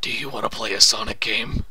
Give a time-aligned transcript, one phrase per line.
[0.00, 1.64] Do you want to play a Sonic game?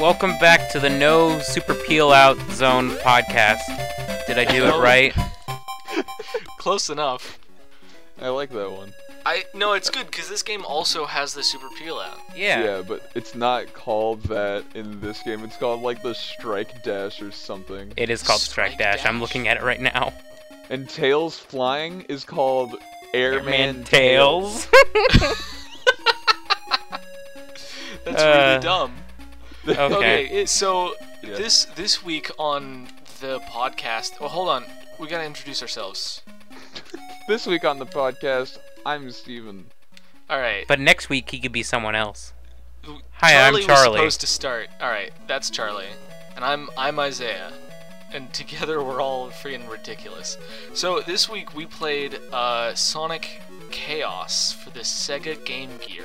[0.00, 3.60] Welcome back to the No Super Peel Out Zone podcast.
[4.26, 4.80] Did I do it Oh.
[4.80, 5.14] right?
[6.58, 7.38] Close enough.
[8.20, 8.92] I like that one.
[9.26, 12.18] I no, it's good because this game also has the super peel out.
[12.36, 12.62] Yeah.
[12.62, 15.42] Yeah, but it's not called that in this game.
[15.44, 17.92] It's called like the Strike Dash or something.
[17.96, 19.06] It is called Strike Strike Dash.
[19.06, 20.12] I'm looking at it right now.
[20.70, 22.76] And Tails flying is called
[23.12, 24.66] Airman, Airman Tails.
[28.04, 28.94] That's Uh, really dumb.
[29.68, 29.80] okay.
[29.94, 31.36] Okay, it- so Yeah.
[31.36, 32.88] this this week on
[33.20, 34.20] the podcast.
[34.20, 34.64] Well, hold on.
[34.98, 36.22] We gotta introduce ourselves.
[37.26, 39.70] This week on the podcast, I'm Steven.
[40.28, 40.66] All right.
[40.68, 42.34] But next week he could be someone else.
[42.84, 43.56] Charlie Hi, I'm Charlie.
[43.60, 43.96] was Charlie.
[43.98, 44.68] supposed to start.
[44.78, 45.88] All right, that's Charlie,
[46.36, 47.50] and I'm I'm Isaiah,
[48.14, 50.38] and together we're all freaking ridiculous.
[50.72, 53.40] So this week we played uh, Sonic
[53.70, 56.04] Chaos for the Sega Game Gear.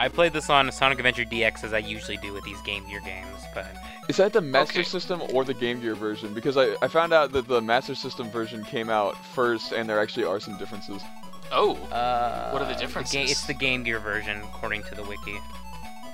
[0.00, 3.00] I played this on Sonic Adventure DX as I usually do with these Game Gear
[3.04, 3.66] games, but
[4.08, 4.88] Is that the Master Okay.
[4.88, 6.32] System or the Game Gear version?
[6.34, 9.98] Because I, I found out that the Master System version came out first, and there
[10.00, 11.02] actually are some differences.
[11.50, 13.30] Oh, uh, What are the ga- differences?
[13.30, 15.36] it's the Game Gear version according to the wiki.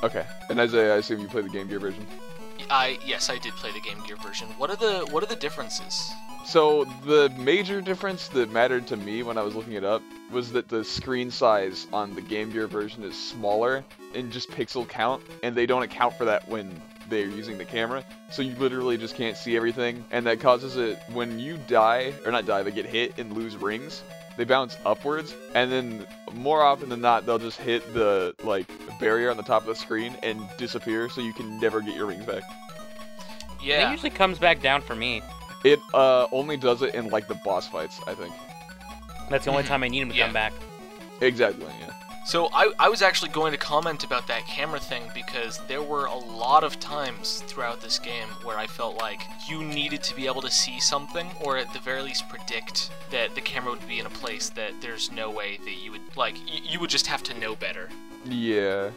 [0.03, 0.25] Okay.
[0.49, 2.07] And Isaiah, I assume you play the Game Gear version.
[2.71, 4.49] I yes, I did play the Game Gear version.
[4.59, 6.11] What are the what are the differences?
[6.45, 10.53] So the major difference that mattered to me when I was looking it up was
[10.53, 15.23] that the screen size on the Game Gear version is smaller in just pixel count,
[15.43, 18.05] and they don't account for that when they're using the camera.
[18.31, 22.33] So you literally just can't see everything, and that causes it when you die or
[22.33, 24.03] not die, they get hit and lose rings.
[24.37, 28.67] They bounce upwards, and then more often than not, they'll just hit the like
[28.99, 32.07] barrier on the top of the screen and disappear, so you can never get your
[32.07, 32.43] rings back.
[33.63, 33.89] Yeah.
[33.89, 35.23] It usually comes back down for me.
[35.65, 38.35] It uh, only does it in like the boss fights, I think.
[39.31, 39.69] That's the only Mhm.
[39.69, 40.25] time I need him to Yeah.
[40.25, 40.53] come back.
[41.21, 41.67] Exactly.
[41.81, 41.93] Yeah.
[42.25, 46.07] So I, I was actually going to comment about that camera thing because there were
[46.07, 50.27] a lot of times throughout this game where I felt like you needed to be
[50.27, 54.01] able to see something or at the very least predict that the camera would be
[54.01, 57.07] in a place that there's no way that you would like you, you would just
[57.07, 57.91] have to know better.
[58.25, 58.91] Yeah.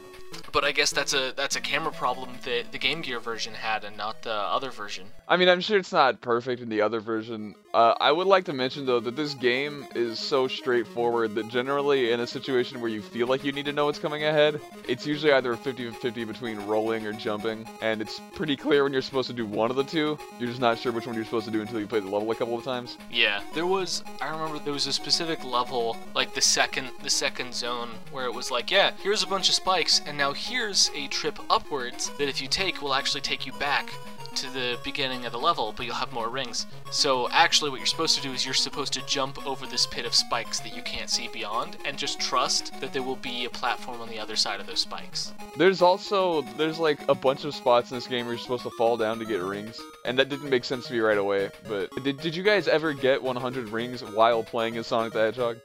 [0.52, 3.84] But I guess that's a that's a camera problem that the Game Gear version had
[3.84, 5.08] and not the other version.
[5.28, 7.56] I mean, I'm sure it's not perfect in the other version.
[7.74, 12.12] Uh, I would like to mention, though, that this game is so straightforward that generally,
[12.12, 15.06] in a situation where you feel like you need to know what's coming ahead, it's
[15.06, 19.28] usually either 50 50 between rolling or jumping, and it's pretty clear when you're supposed
[19.28, 20.18] to do one of the two.
[20.40, 22.32] You're just not sure which one you're supposed to do until you play the level
[22.32, 22.98] a couple of times.
[23.12, 24.04] Yeah, there was.
[24.22, 28.34] I remember there was a specific level, like the second, the second zone, where it
[28.34, 32.30] was like, yeah, here's a bunch of spikes, and now here's a trip upwards that
[32.30, 33.92] if you take will actually take you back
[34.38, 36.66] to the beginning of the level, but you'll have more rings.
[36.92, 40.06] So actually, what you're supposed to do is you're supposed to jump over this pit
[40.06, 43.50] of spikes that you can't see beyond, and just trust that there will be a
[43.50, 45.34] platform on the other side of those spikes.
[45.58, 48.72] There's also, there's like a bunch of spots in this game where you're supposed to
[48.72, 51.50] fall down to get rings, and that didn't make sense to me right away.
[51.68, 55.60] But did, did you guys ever get 100 rings while playing as Sonic the Hedgehog?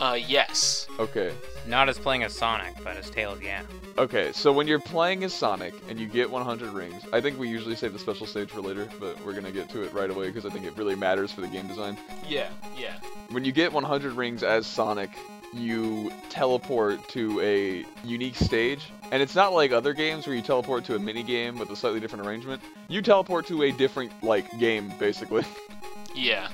[0.00, 0.86] Uh, yes.
[0.98, 1.32] Okay.
[1.66, 3.62] Not as playing as Sonic, but as Tails, yeah.
[3.96, 7.48] Okay, so when you're playing as Sonic and you get 100 rings, I think we
[7.48, 10.26] usually save the special stage for later, but we're gonna get to it right away
[10.26, 11.96] because I think it really matters for the game design.
[12.28, 12.98] Yeah, yeah.
[13.30, 15.10] When you get 100 rings as Sonic,
[15.54, 20.84] you teleport to a unique stage, and it's not like other games where you teleport
[20.86, 22.60] to a mini game with a slightly different arrangement.
[22.88, 25.44] You teleport to a different like game basically.
[26.14, 26.48] Yeah.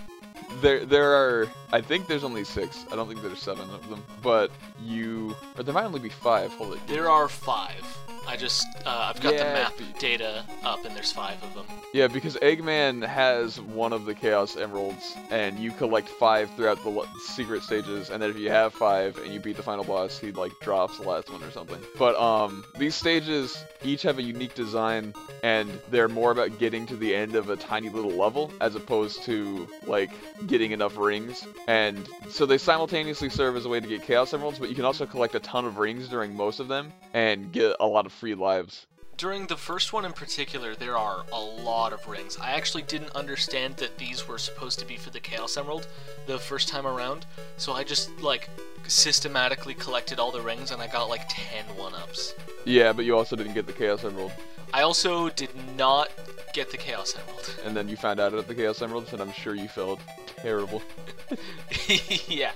[0.60, 1.48] There, there are.
[1.72, 2.84] I think there's only six.
[2.92, 4.02] I don't think there's seven of them.
[4.22, 4.50] But
[4.82, 6.52] you, or there might only be five.
[6.52, 6.86] Hold it.
[6.86, 7.84] There are five.
[8.26, 11.66] I just, uh, I've got the map data up, and there's five of them.
[11.92, 17.06] Yeah, because Eggman has one of the Chaos Emeralds, and you collect five throughout the
[17.20, 20.30] secret stages, and then if you have five and you beat the final boss, he
[20.32, 21.80] like drops the last one or something.
[21.98, 26.96] But um, these stages each have a unique design, and they're more about getting to
[26.96, 30.10] the end of a tiny little level as opposed to like
[30.46, 31.46] getting enough rings.
[31.66, 34.84] And so they simultaneously serve as a way to get Chaos Emeralds, but you can
[34.84, 38.09] also collect a ton of rings during most of them and get a lot of
[38.10, 38.86] free lives.
[39.16, 42.38] During the first one in particular, there are a lot of rings.
[42.40, 45.86] I actually didn't understand that these were supposed to be for the Chaos Emerald
[46.26, 47.26] the first time around,
[47.58, 48.48] so I just, like,
[48.86, 52.34] systematically collected all the rings and I got like 10 one ups.
[52.64, 54.32] Yeah, but you also didn't get the Chaos Emerald.
[54.72, 56.10] I also did not
[56.52, 57.54] get the Chaos Emerald.
[57.64, 60.00] and then you found out about the Chaos Emeralds, and I'm sure you felt
[60.36, 60.82] terrible.
[62.28, 62.52] yeah.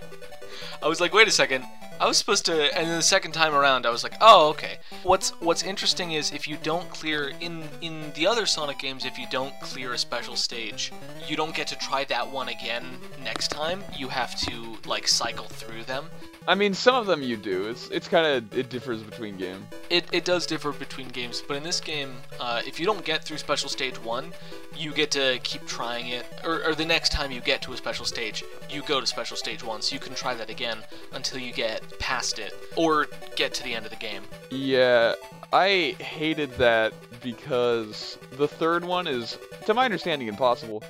[0.82, 1.64] I was like, wait a second,
[2.00, 4.78] I was supposed to, and then the second time around, I was like, oh, okay.
[5.04, 9.18] What's What's interesting is if you don't clear in in the other Sonic games, if
[9.18, 10.92] you don't clear a special stage,
[11.28, 13.84] you don't get to try that one again next time.
[13.96, 16.06] You have to like cycle through them.
[16.46, 17.68] I mean, some of them you do.
[17.68, 19.66] It's it's kind of it differs between game.
[19.88, 23.24] It, it does differ between games, but in this game, uh, if you don't get
[23.24, 24.32] through special stage one,
[24.76, 27.76] you get to keep trying it, or, or the next time you get to a
[27.76, 30.78] special stage, you go to special stage one, so you can try that again
[31.12, 33.06] until you get past it, or
[33.36, 34.22] get to the end of the game.
[34.50, 35.14] Yeah,
[35.52, 36.92] I hated that
[37.22, 40.82] because the third one is, to my understanding, impossible.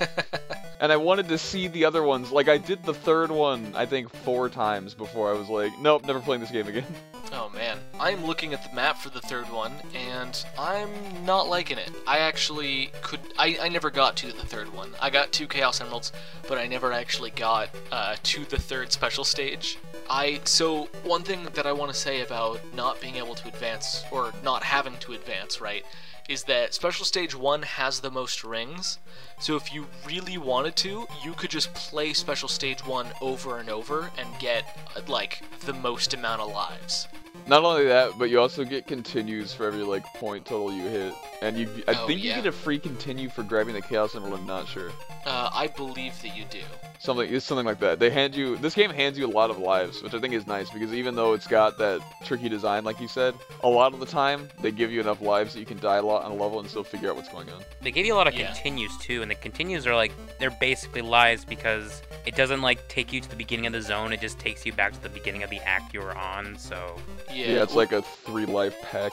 [0.80, 2.30] and I wanted to see the other ones.
[2.30, 6.04] Like I did the third one, I think four times before I was like, nope,
[6.04, 6.86] never playing this game again.
[7.32, 10.90] Oh man, I'm looking at the map for the third one, and I'm
[11.24, 11.90] not liking it.
[12.06, 14.92] I actually could, I, I never got to the third one.
[15.02, 16.12] I got two Chaos Emeralds,
[16.46, 19.76] but I never actually got uh, to the third special stage.
[20.08, 24.04] I, so one thing that I want to say about not being able to advance,
[24.12, 25.84] or not having to advance, right,
[26.28, 28.98] is that Special Stage 1 has the most rings,
[29.38, 33.68] so if you really wanted to, you could just play Special Stage 1 over and
[33.70, 34.64] over and get,
[34.96, 37.06] uh, like, the most amount of lives.
[37.46, 41.14] Not only that, but you also get continues for every like point total you hit,
[41.42, 42.36] and you I Oh, think yeah.
[42.36, 44.40] you get a free continue for grabbing the Chaos Emerald.
[44.40, 44.90] I'm not sure.
[45.24, 46.62] Uh, I believe that you do.
[46.98, 47.98] Something it's something like that.
[47.98, 50.46] They hand you this game hands you a lot of lives, which I think is
[50.46, 54.00] nice because even though it's got that tricky design, like you said, a lot of
[54.00, 56.34] the time they give you enough lives that you can die a lot on a
[56.34, 57.62] level and still figure out what's going on.
[57.82, 58.52] They give you a lot of Yeah.
[58.52, 63.12] continues too, and the continues are like they're basically lives because it doesn't like take
[63.12, 64.12] you to the beginning of the zone.
[64.12, 66.56] It just takes you back to the beginning of the act you were on.
[66.58, 66.96] So
[67.32, 69.12] Yeah, Yeah, it's like a three life pack.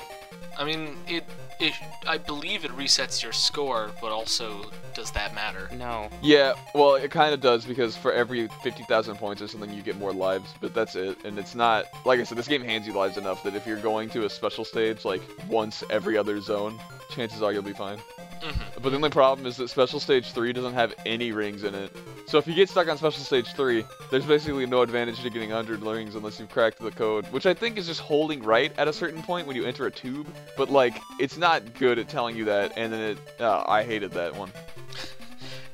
[0.57, 1.23] I mean, it,
[1.59, 1.73] it,
[2.07, 5.69] I believe it resets your score, but also, does that matter?
[5.73, 9.81] no, Yeah, well, it kind of does because for every 50,000 points or something, you
[9.81, 11.17] get more lives, but that's it.
[11.25, 13.81] And it's not, like I said, this game hands you lives enough that if you're
[13.81, 17.99] going to a special stage like once every other zone, chances are you'll be fine.
[18.43, 21.73] Hmm But the only problem is that Special Stage 3 doesn't have any rings in
[21.73, 21.91] it.
[22.27, 25.49] So if you get stuck on Special Stage 3, there's basically no advantage to getting
[25.49, 28.87] 100 rings unless you've cracked the code, which I think is just holding right at
[28.87, 30.27] a certain point when you enter a tube.
[30.57, 34.11] But like, it's not good at telling you that, and then it, uh, I hated
[34.11, 34.51] that one.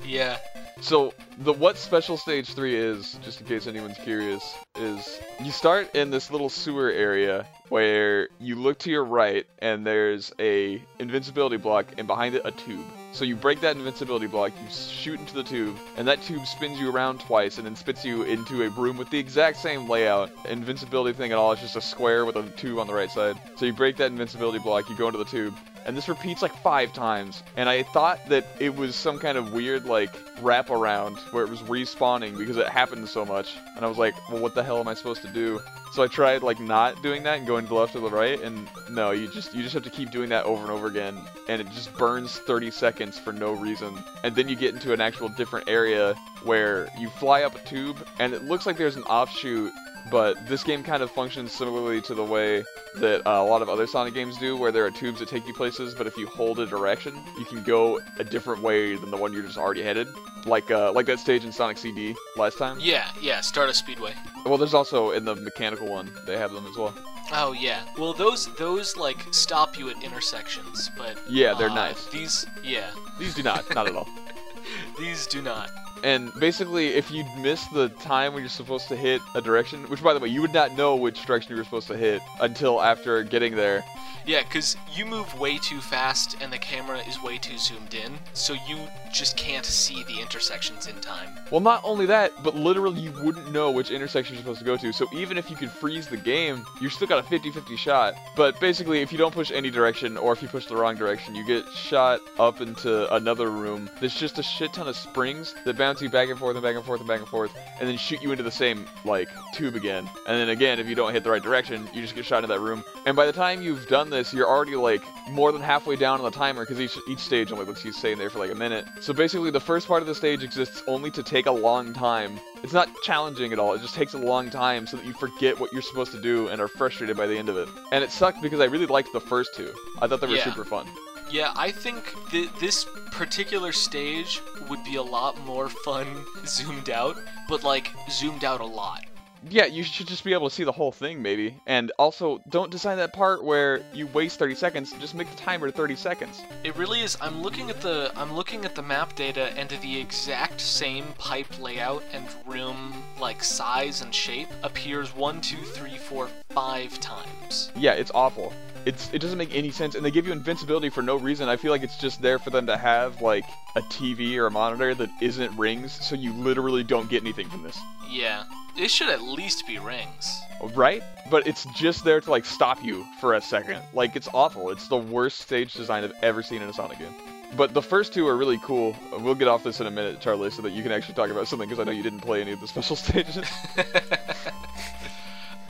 [0.02, 0.38] Yeah.
[0.80, 5.94] So the what Special Stage 3 is, just in case anyone's curious, is you start
[5.94, 11.58] in this little sewer area where you look to your right and there's a invincibility
[11.58, 12.84] block and behind it a tube.
[13.12, 16.80] So you break that invincibility block, you shoot into the tube, and that tube spins
[16.80, 20.30] you around twice and then spits you into a room with the exact same layout.
[20.48, 23.36] Invincibility thing and all, it's just a square with a tube on the right side.
[23.56, 25.54] So you break that invincibility block, you go into the tube,
[25.84, 27.42] and this repeats like five times.
[27.56, 31.60] And I thought that it was some kind of weird like wraparound where it was
[31.60, 33.56] respawning because it happened so much.
[33.76, 35.60] And I was like, well, what the hell am I supposed to do?
[35.92, 38.40] So I tried like not doing that and going to the left or the right,
[38.40, 41.18] and no, you just you just have to keep doing that over and over again,
[41.48, 43.98] and it just burns 30 seconds for no reason.
[44.22, 48.06] And then you get into an actual different area where you fly up a tube,
[48.20, 49.72] and it looks like there's an offshoot
[50.10, 52.64] but this game kind of functions similarly to the way
[52.96, 55.46] that uh, a lot of other Sonic games do, where there are tubes that take
[55.46, 59.10] you places, but if you hold a direction, you can go a different way than
[59.10, 60.08] the one you're just already headed.
[60.46, 62.78] Like uh, like that stage in Sonic CD last time.
[62.80, 64.14] Yeah, yeah, Stardust Speedway.
[64.46, 66.94] Well, there's also in the mechanical one they have them as well.
[67.32, 67.82] Oh yeah.
[67.98, 72.06] Well, those those like stop you at intersections, but Yeah, they're uh, nice.
[72.06, 74.08] These, yeah, These do not, not at all.
[74.98, 75.70] these do not.
[76.02, 80.02] And basically, if you miss the time when you're supposed to hit a direction, which
[80.02, 82.80] by the way, you would not know which direction you were supposed to hit until
[82.80, 83.84] after getting there.
[84.26, 88.18] Yeah, because you move way too fast and the camera is way too zoomed in,
[88.32, 88.78] so you
[89.12, 91.28] just can't see the intersections in time.
[91.50, 94.76] Well, not only that, but literally you wouldn't know which intersection you're supposed to go
[94.76, 94.92] to.
[94.92, 98.14] So even if you could freeze the game, you're still got a 50-50 shot.
[98.36, 101.34] But basically, if you don't push any direction, or if you push the wrong direction,
[101.34, 103.90] you get shot up into another room.
[104.00, 106.76] There's just a shit ton of springs that bounce you back and forth and back
[106.76, 109.74] and forth and back and forth, and then shoot you into the same, like, tube
[109.74, 110.08] again.
[110.28, 112.48] And then again, if you don't hit the right direction, you just get shot into
[112.48, 112.84] that room.
[113.06, 116.24] And by the time you've done this, you're already, like, more than halfway down on
[116.24, 118.54] the timer, because each, each stage only lets you stay in there for, like, a
[118.54, 118.84] minute.
[119.00, 122.38] So basically, the first part of the stage exists only to take a long time.
[122.62, 125.58] It's not challenging at all, it just takes a long time so that you forget
[125.58, 127.68] what you're supposed to do and are frustrated by the end of it.
[127.92, 129.72] And it sucked because I really liked the first two.
[130.00, 130.44] I thought they were Yeah.
[130.44, 130.86] super fun.
[131.30, 137.16] Yeah, I think th- this particular stage would be a lot more fun zoomed out,
[137.48, 139.04] but like zoomed out a lot.
[139.48, 141.56] Yeah, you should just be able to see the whole thing, maybe.
[141.66, 144.92] And also, don't design that part where you waste 30 seconds.
[145.00, 146.42] Just make the timer 30 seconds.
[146.64, 147.16] It really is.
[147.20, 151.60] I'm looking at the I'm looking at the map data, and the exact same pipe
[151.60, 157.70] layout and room like size and shape appears one, two, three, four, five times.
[157.76, 158.52] Yeah, it's awful.
[158.86, 161.48] It's it doesn't make any sense, and they give you invincibility for no reason.
[161.48, 163.44] I feel like it's just there for them to have like
[163.76, 167.62] a TV or a monitor that isn't rings, so you literally don't get anything from
[167.62, 167.78] this.
[168.08, 168.44] Yeah,
[168.76, 170.40] it should at least be rings.
[170.74, 171.02] Right?
[171.30, 173.82] But it's just there to like stop you for a second.
[173.92, 174.70] Like it's awful.
[174.70, 177.14] It's the worst stage design I've ever seen in a Sonic game.
[177.56, 178.96] But the first two are really cool.
[179.12, 181.48] We'll get off this in a minute, Charlie, so that you can actually talk about
[181.48, 183.44] something because I know you didn't play any of the special stages.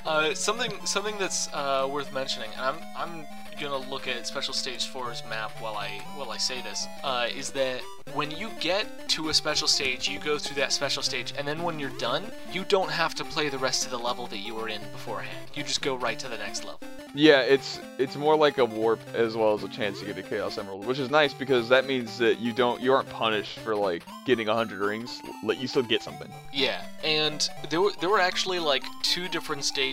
[0.07, 3.26] uh, something something that's uh, worth mentioning, and I'm I'm
[3.61, 7.50] gonna look at Special Stage 4's map while I while I say this, uh, is
[7.50, 7.83] that
[8.14, 11.62] when you get to a special stage, you go through that special stage, and then
[11.62, 14.54] when you're done, you don't have to play the rest of the level that you
[14.54, 15.50] were in beforehand.
[15.54, 16.80] You just go right to the next level.
[17.14, 20.23] Yeah, it's it's more like a warp as well as a chance to get a
[20.23, 23.75] Chaos Emerald, which is nice because that means that you don't you aren't punished for
[23.75, 25.21] like getting a hundred rings.
[25.42, 26.30] Let you still get something.
[26.52, 29.89] Yeah, and there were there were actually like two different stages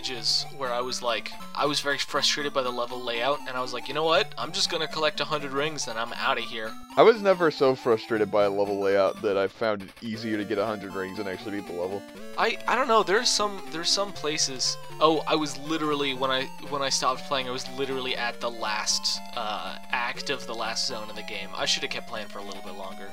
[0.56, 3.72] where I was like I was very frustrated by the level layout, and I was
[3.72, 4.32] like, you know what?
[4.38, 6.72] I'm just gonna collect hundred rings and I'm out of here.
[6.96, 10.44] I was never so frustrated by a level layout that I found it easier to
[10.44, 12.00] get hundred rings and actually beat the level.
[12.38, 13.02] I I don't know.
[13.02, 14.76] There's some there's some places.
[15.00, 18.50] Oh, I was literally when I when I stopped playing, I was literally at the
[18.50, 21.48] last uh, act of the last zone of the game.
[21.56, 23.08] I should have kept playing for a little bit longer.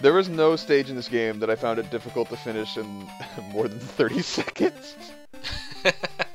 [0.00, 3.06] There was no stage in this game that I found it difficult to finish in
[3.52, 4.96] more than 30 seconds.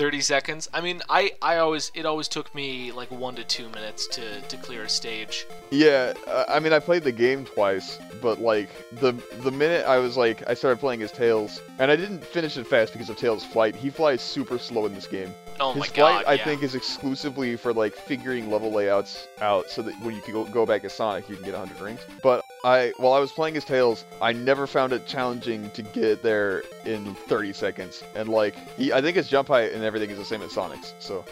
[0.00, 0.66] 30 seconds.
[0.72, 4.40] I mean, I, I always it always took me like one to two minutes to,
[4.40, 5.46] to clear a stage.
[5.70, 9.98] Yeah, uh, I mean, I played the game twice, but like the the minute I
[9.98, 13.18] was like I started playing as Tails, and I didn't finish it fast because of
[13.18, 13.76] Tails' flight.
[13.76, 15.34] He flies super slow in this game.
[15.60, 16.24] Oh His my flight, god!
[16.26, 16.44] I yeah.
[16.44, 20.46] think, is exclusively for like figuring level layouts out, so that when you can go,
[20.46, 22.00] go back as Sonic, you can get 100 rings.
[22.22, 26.22] But I, while I was playing as Tails, I never found it challenging to get
[26.22, 28.04] there in 30 seconds.
[28.14, 30.92] And like, he, I think his jump height and everything is the same as Sonic's.
[30.98, 31.24] So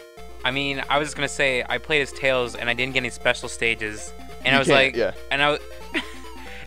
[0.43, 2.99] I mean, I was just gonna say I played as Tails and I didn't get
[2.99, 5.11] any special stages, and You I was like, yeah.
[5.31, 5.59] and I was,
[5.93, 6.03] and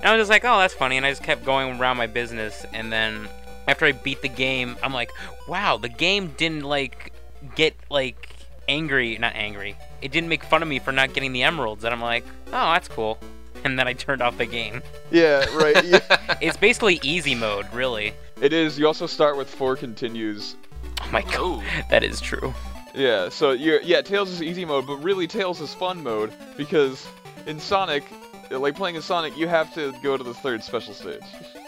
[0.04, 2.66] I was just like, oh, that's funny, and I just kept going around my business,
[2.72, 3.28] and then
[3.68, 5.10] after I beat the game, I'm like,
[5.48, 7.12] wow, the game didn't like
[7.54, 8.28] get like
[8.68, 9.76] angry, not angry.
[10.02, 12.72] It didn't make fun of me for not getting the emeralds, and I'm like, oh,
[12.72, 13.18] that's cool.
[13.64, 14.82] And then I turned off the game.
[15.10, 15.84] yeah, right.
[15.84, 18.12] yeah, It's basically easy mode, really.
[18.40, 18.78] it is.
[18.78, 20.56] You also start with four continues.
[21.00, 22.52] Oh my god, that is true.
[22.94, 27.06] Yeah, so you're yeah, Tails is easy mode, but really Tails is fun mode because
[27.46, 28.04] in Sonic,
[28.50, 31.22] like playing in Sonic, you have to go to the third special stage.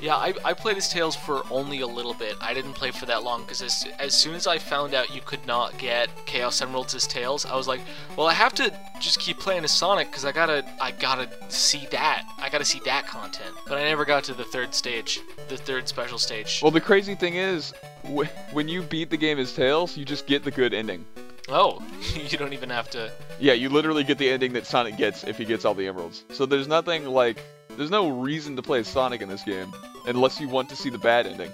[0.00, 0.16] yeah.
[0.16, 2.36] I, I played as Tails for only a little bit.
[2.40, 5.20] I didn't play for that long because as as soon as I found out you
[5.20, 7.80] could not get Chaos Emeralds as Tails, I was like,
[8.16, 11.86] well, I have to just keep playing as Sonic because I gotta I gotta see
[11.90, 12.24] that.
[12.38, 13.54] I gotta see that content.
[13.66, 16.60] But I never got to the third stage, the third special stage.
[16.62, 17.72] Well, the crazy thing is,
[18.04, 21.04] wh- when you beat the game as Tails, you just get the good ending.
[21.48, 21.82] Oh,
[22.14, 23.10] you don't even have to.
[23.40, 26.24] Yeah, you literally get the ending that Sonic gets if he gets all the emeralds.
[26.32, 27.42] So there's nothing like,
[27.76, 29.72] there's no reason to play as Sonic in this game
[30.06, 31.50] unless you want to see the bad ending.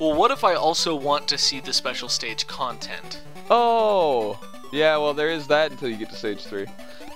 [0.00, 3.20] Well, what if I also want to see the special stage content?
[3.50, 4.40] Oh,
[4.72, 4.96] yeah.
[4.96, 6.66] Well, there is that until you get to stage three.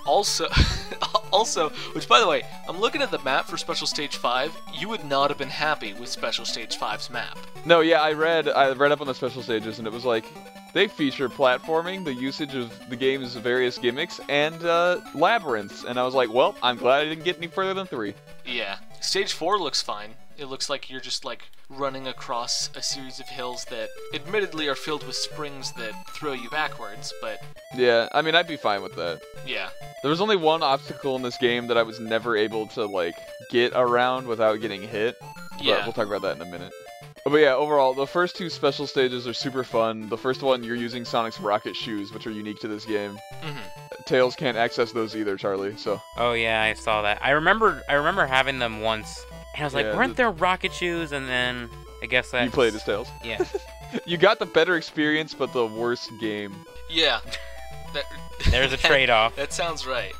[0.05, 0.47] Also,
[1.31, 4.57] also, which by the way, I'm looking at the map for Special Stage 5.
[4.73, 7.37] You would not have been happy with Special Stage 5's map.
[7.65, 10.25] No, yeah, I read I read up on the special stages, and it was like
[10.73, 15.83] they feature platforming, the usage of the game's various gimmicks, and uh, labyrinths.
[15.83, 18.13] And I was like, well, I'm glad I didn't get any further than three.
[18.45, 18.77] Yeah.
[19.01, 20.15] Stage 4 looks fine.
[20.37, 24.75] It looks like you're just like running across a series of hills that admittedly are
[24.75, 27.39] filled with springs that throw you backwards, but
[27.75, 29.21] Yeah, I mean, I'd be fine with that.
[29.45, 29.69] yeah.
[30.01, 33.15] There was only one obstacle in this game that I was never able to like
[33.51, 35.17] get around without getting hit.
[35.19, 35.83] But Yeah.
[35.83, 36.71] we'll talk about that in a minute.
[37.25, 40.09] But yeah, overall, the first two special stages are super fun.
[40.09, 43.17] The first one, you're using Sonic's rocket shoes, which are unique to this game.
[43.41, 43.57] hmm
[44.05, 45.75] Tails can't access those either, Charlie.
[45.77, 47.19] So Oh yeah, I saw that.
[47.23, 49.23] I remember I remember having them once,
[49.53, 51.11] and I was like, Yeah, weren't the- there rocket shoes?
[51.11, 51.69] And then
[52.01, 53.07] I guess that you played as Tails.
[53.23, 53.43] Yeah.
[54.05, 56.55] You got the better experience, but the worst game.
[56.89, 57.19] Yeah.
[57.95, 58.03] That,
[58.51, 59.35] There's a trade-off.
[59.35, 60.13] That sounds right.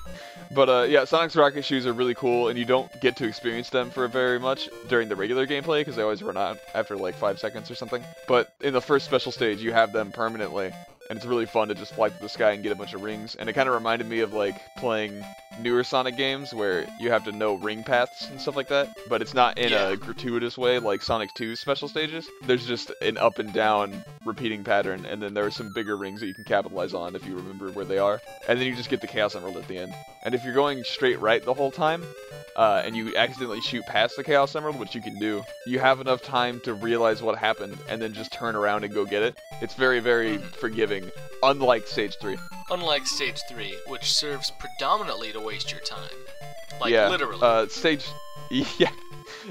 [0.52, 3.70] But uh, yeah, Sonic's rocket shoes are really cool, and you don't get to experience
[3.70, 7.16] them for very much during the regular gameplay because they always run out after like
[7.16, 8.04] five seconds or something.
[8.28, 10.74] But in the first special stage, you have them permanently,
[11.10, 13.02] and it's really fun to just fly through the sky and get a bunch of
[13.02, 13.36] rings.
[13.36, 15.24] And it kind of reminded me of like playing
[15.60, 19.22] newer Sonic games where you have to know ring paths and stuff like that, but
[19.22, 19.90] it's not in Yeah.
[19.90, 22.30] a gratuitous way like Sonic 2's special stages.
[22.44, 26.20] There's just an up and down repeating pattern, and then there are some bigger rings
[26.22, 28.22] that you can capitalize on if you remember where they are.
[28.48, 29.94] And then you just get the Chaos Emerald at the end.
[30.24, 32.04] And if you're going straight right the whole time,
[32.56, 36.02] uh, and you accidentally shoot past the Chaos Emerald, which you can do, you have
[36.02, 39.38] enough time to realize what happened and then just turn around and go get it.
[39.62, 40.52] It's very, very Mhm.
[41.44, 42.38] Unlike Stage 3.
[42.72, 46.10] Unlike Stage 3, which serves predominantly to waste your time.
[46.80, 47.40] Like, yeah, literally.
[47.42, 48.06] Uh, stage,
[48.50, 48.92] yeah,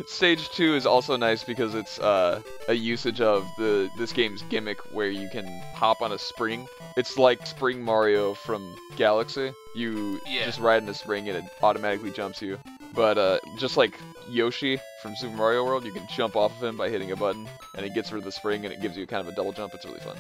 [0.07, 4.79] stage two is also nice because it's uh, a usage of the this game's gimmick
[4.95, 6.67] where you can hop on a spring.
[6.97, 9.53] It's like Spring Mario from Galaxy.
[9.77, 10.47] You Yeah.
[10.47, 12.59] just ride in a spring and it automatically jumps you.
[12.95, 13.93] But uh, just like
[14.29, 17.49] Yoshi from Super Mario World, you can jump off of him by hitting a button,
[17.77, 19.53] and it gets rid of the spring and it gives you kind of a double
[19.53, 19.75] jump.
[19.75, 20.17] It's really fun.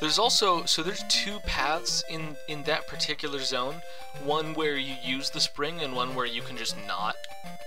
[0.00, 3.76] There's also so there's two paths in in that particular zone.
[4.24, 7.14] One where you use the spring and one where you can just not.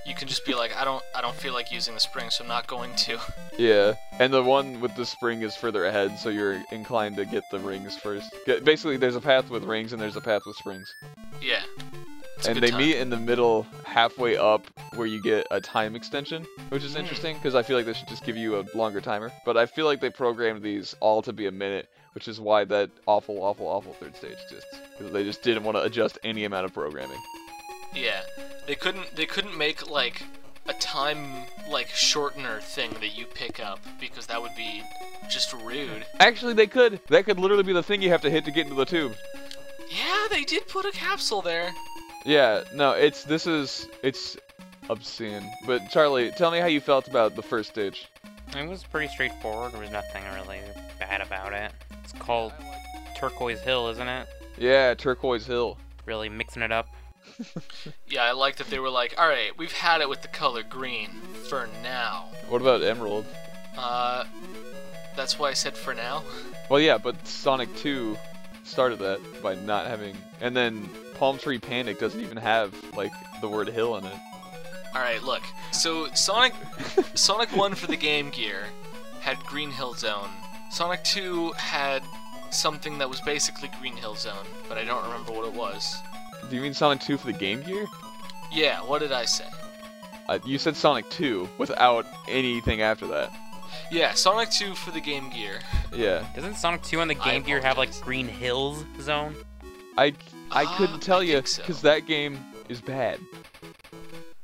[0.06, 2.44] You can just be like, I don't I don't feel like using the spring, so
[2.44, 3.20] I'm not going to.
[3.58, 7.44] Yeah, and the one with the spring is further ahead, so you're inclined to get
[7.52, 8.36] the rings first.
[8.46, 10.94] Basically, there's a path with rings and there's a path with springs.
[11.42, 11.62] yeah.
[12.48, 12.80] It's and they time.
[12.80, 17.00] meet in the middle, halfway up, where you get a time extension, which is Mm.
[17.00, 19.32] interesting because I feel like they should just give you a longer timer.
[19.46, 22.64] But I feel like they programmed these all to be a minute, which is why
[22.66, 24.78] that awful, awful, awful third stage exists.
[24.98, 27.20] Because they just didn't want to adjust any amount of programming.
[27.94, 28.22] Yeah,
[28.68, 30.22] they couldn't they couldn't make like
[30.68, 34.84] a time like shortener thing that you pick up because that would be
[35.30, 36.06] just rude.
[36.20, 37.00] Actually, they could.
[37.10, 39.16] That could literally be the thing you have to hit to get into the tube.
[39.90, 41.74] Yeah, they did put a capsule there.
[42.26, 44.36] Yeah, no, it's this is it's
[44.90, 45.44] obscene.
[45.66, 48.10] But Charlie, tell me how you felt about the first stage.
[48.56, 49.74] It was pretty straightforward.
[49.74, 50.60] There was nothing really
[51.00, 51.72] bad about it.
[52.04, 52.54] It's called
[53.16, 54.28] Turquoise Hill, isn't it?
[54.58, 55.78] Yeah, Turquoise Hill.
[56.06, 56.88] Really mixing it up.
[58.08, 60.64] Yeah, I like that they were like, all right, we've had it with the color
[60.64, 61.10] green
[61.50, 62.30] for now.
[62.48, 63.26] What about Emerald?
[63.78, 64.24] Uh,
[65.18, 66.24] that's why I said for now.
[66.70, 68.16] Well, yeah, but Sonic 2
[68.64, 73.48] started that by not having, and then Palm Tree Panic doesn't even have like the
[73.48, 74.14] word hill in it.
[74.94, 75.44] All right, look.
[75.72, 76.54] So Sonic,
[77.16, 78.64] Sonic One for the Game Gear
[79.22, 80.30] had Green Hill Zone.
[80.72, 82.02] Sonic Two had
[82.52, 85.98] something that was basically Green Hill Zone, but I don't remember what it was.
[86.50, 87.86] Do you mean Sonic 2 for the Game Gear?
[88.52, 89.46] Yeah, what did I say?
[90.30, 93.32] Uh, you said Sonic 2 without anything after that.
[93.92, 95.60] Yeah, Sonic 2 for the Game Gear.
[95.94, 98.00] Yeah, Doesn't Sonic 2 on the Game Gear have like.
[98.02, 99.36] Green Hills zone?
[99.98, 100.14] I
[100.56, 101.62] I couldn't tell I you think so.
[101.62, 102.40] because that game
[102.70, 103.20] is bad.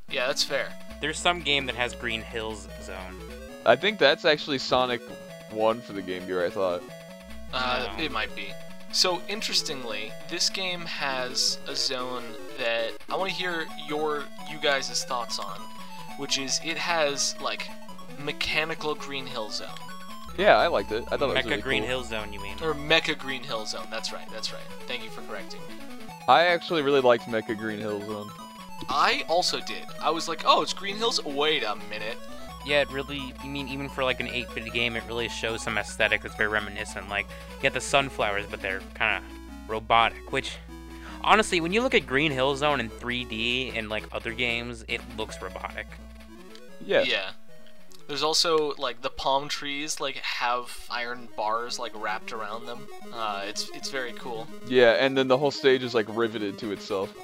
[0.10, 0.74] Yeah, that's fair.
[1.00, 3.16] There's some game that has Green Hills zone.
[3.66, 5.02] I think that's actually Sonic
[5.52, 6.46] 1 for the Game Gear.
[6.46, 6.84] I thought.
[7.54, 8.04] Uh, No.
[8.04, 8.48] It might be.
[8.92, 12.24] So interestingly, this game has a zone
[12.58, 15.62] that I want to hear your you guys' thoughts on,
[16.18, 17.70] which is it has like
[18.20, 19.70] mechanical Green Hill Zone
[20.38, 21.06] Yeah, I liked it.
[21.10, 21.88] I thought it was Mecha really Green cool.
[21.90, 22.58] Hill zone, you mean?
[22.62, 23.88] or Mecha Green Hill Zone.
[23.90, 24.28] That's right.
[24.32, 24.62] That's right.
[24.88, 25.76] Thank you for correcting me.
[26.32, 28.32] I actually really liked Mecha Green Hill Zone.
[28.88, 29.84] I also did.
[30.02, 31.22] I was like, oh, it's Green Hills.
[31.26, 32.18] Wait a minute.
[32.66, 33.34] Yeah, it really.
[33.44, 36.48] I mean even for like an 8-bit game, it really shows some aesthetic that's very
[36.48, 37.10] reminiscent.
[37.10, 37.26] Like
[37.58, 40.32] you get the sunflowers, but they're kind of robotic.
[40.32, 40.56] Which,
[41.22, 45.02] honestly, when you look at Green Hill Zone in 3D and like other games, it
[45.18, 45.88] looks robotic.
[46.80, 47.02] Yeah.
[47.02, 47.32] Yeah.
[48.12, 52.86] There's also like the palm trees like have iron bars like wrapped around them.
[53.14, 54.50] Uh, it's it's very cool.
[54.68, 57.16] Yeah, and then the whole stage is like riveted to itself.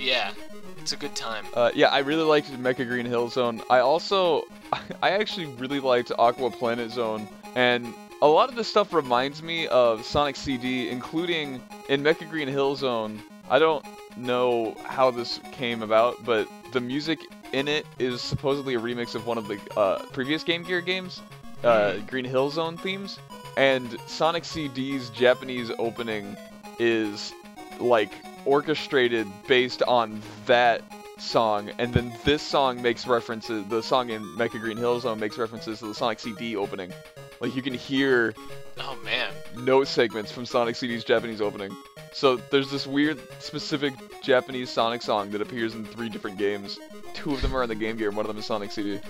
[0.00, 0.32] Yeah,
[0.78, 1.44] it's a good time.
[1.54, 3.62] Uh, yeah, I really liked Mecha Green Hill Zone.
[3.70, 4.42] I also,
[5.00, 9.68] I actually really liked Aqua Planet Zone, and a lot of this stuff reminds me
[9.68, 13.22] of Sonic CD, including in Mecha Green Hill Zone.
[13.48, 13.86] I don't
[14.16, 17.20] know how this came about, but the music
[17.52, 21.20] in it is supposedly a remix of one of the uh, previous Game Gear games,
[21.64, 23.18] uh, Green Hill Zone themes,
[23.56, 26.36] and Sonic CD's Japanese opening
[26.78, 27.32] is
[27.80, 28.12] like
[28.44, 30.82] orchestrated based on that
[31.18, 33.64] song, and then this song makes references.
[33.68, 36.92] The song in Mecha Green Hill Zone makes references to the Sonic CD opening.
[37.40, 38.34] Like you can hear
[38.78, 39.30] Oh man.
[39.56, 41.74] note segments from Sonic CD's Japanese opening.
[42.16, 46.78] So there's this weird, specific Japanese Sonic song that appears in three different games.
[47.12, 49.00] Two of them are on the Game Gear, one of them is Sonic CD.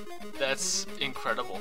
[0.40, 1.60] That's incredible.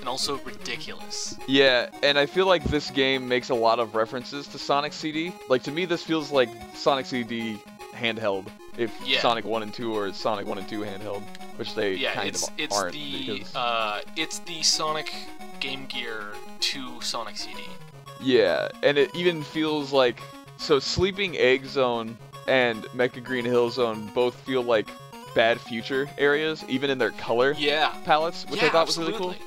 [0.00, 1.34] And also ridiculous.
[1.48, 5.32] Yeah, and I feel like this game makes a lot of references to Sonic CD.
[5.48, 7.58] Like to me, this feels like Sonic CD
[7.94, 8.48] handheld.
[8.76, 9.20] If Yeah.
[9.20, 11.22] Sonic 1 and 2 or Sonic 1 and 2 handheld,
[11.56, 15.10] which they Yeah, kind it's of it's aren't the because uh it's the Sonic
[15.58, 17.62] Game Gear 2 Sonic CD.
[18.20, 20.20] Yeah, and it even feels like
[20.56, 24.88] so Sleeping Egg Zone and Mecha Green Hill Zone both feel like
[25.34, 27.88] bad future areas, even in their color Yeah.
[28.04, 29.30] palettes, which yeah, I thought was really cool.
[29.30, 29.46] absolutely.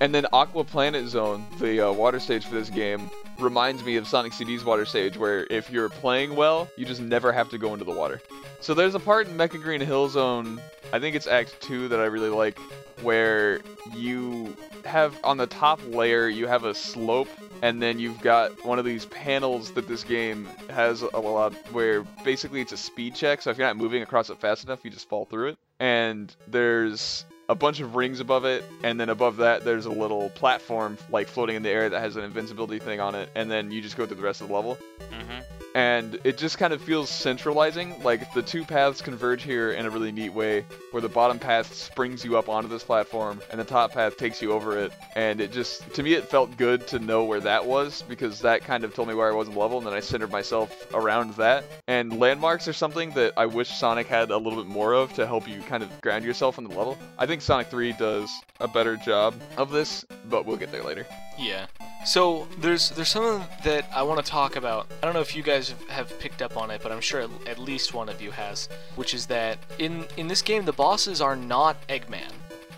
[0.00, 4.08] And then Aqua Planet Zone, the uh, water stage for this game, reminds me of
[4.08, 7.72] Sonic CD's water stage, where if you're playing well, you just never have to go
[7.74, 8.20] into the water.
[8.60, 10.60] So there's a part in Mecha Green Hill Zone,
[10.92, 12.58] I think it's Act 2 that I really like,
[13.02, 13.60] where
[13.94, 17.28] you have on the top layer, you have a slope,
[17.62, 22.02] and then you've got one of these panels that this game has a lot where
[22.24, 24.90] basically it's a speed check, so if you're not moving across it fast enough, you
[24.90, 25.58] just fall through it.
[25.78, 30.30] And there's a bunch of rings above it, and then above that there's a little
[30.30, 33.70] platform like floating in the air that has an invincibility thing on it, and then
[33.70, 34.78] you just go through the rest of the level.
[35.10, 39.86] hmm And it just kind of feels centralizing, like the two paths converge here in
[39.86, 43.60] a really neat way, where the bottom path springs you up onto this platform, and
[43.60, 44.92] the top path takes you over it.
[45.14, 48.64] And it just, to me, it felt good to know where that was, because that
[48.64, 50.92] kind of told me where I was in the level, and then I centered myself
[50.92, 51.64] around that.
[51.86, 55.26] And landmarks are something that I wish Sonic had a little bit more of to
[55.26, 56.98] help you kind of ground yourself in the level.
[57.16, 58.28] I think Sonic 3 does
[58.58, 61.06] a better job of this, but we'll get there later.
[61.38, 61.66] Yeah.
[62.04, 64.86] So there's there's something that I want to talk about.
[65.02, 67.20] I don't know if you guys have- have picked up on it, but I'm sure
[67.20, 70.72] at- at least one of you has, which is that in in this game the
[70.72, 72.32] bosses are not Eggman.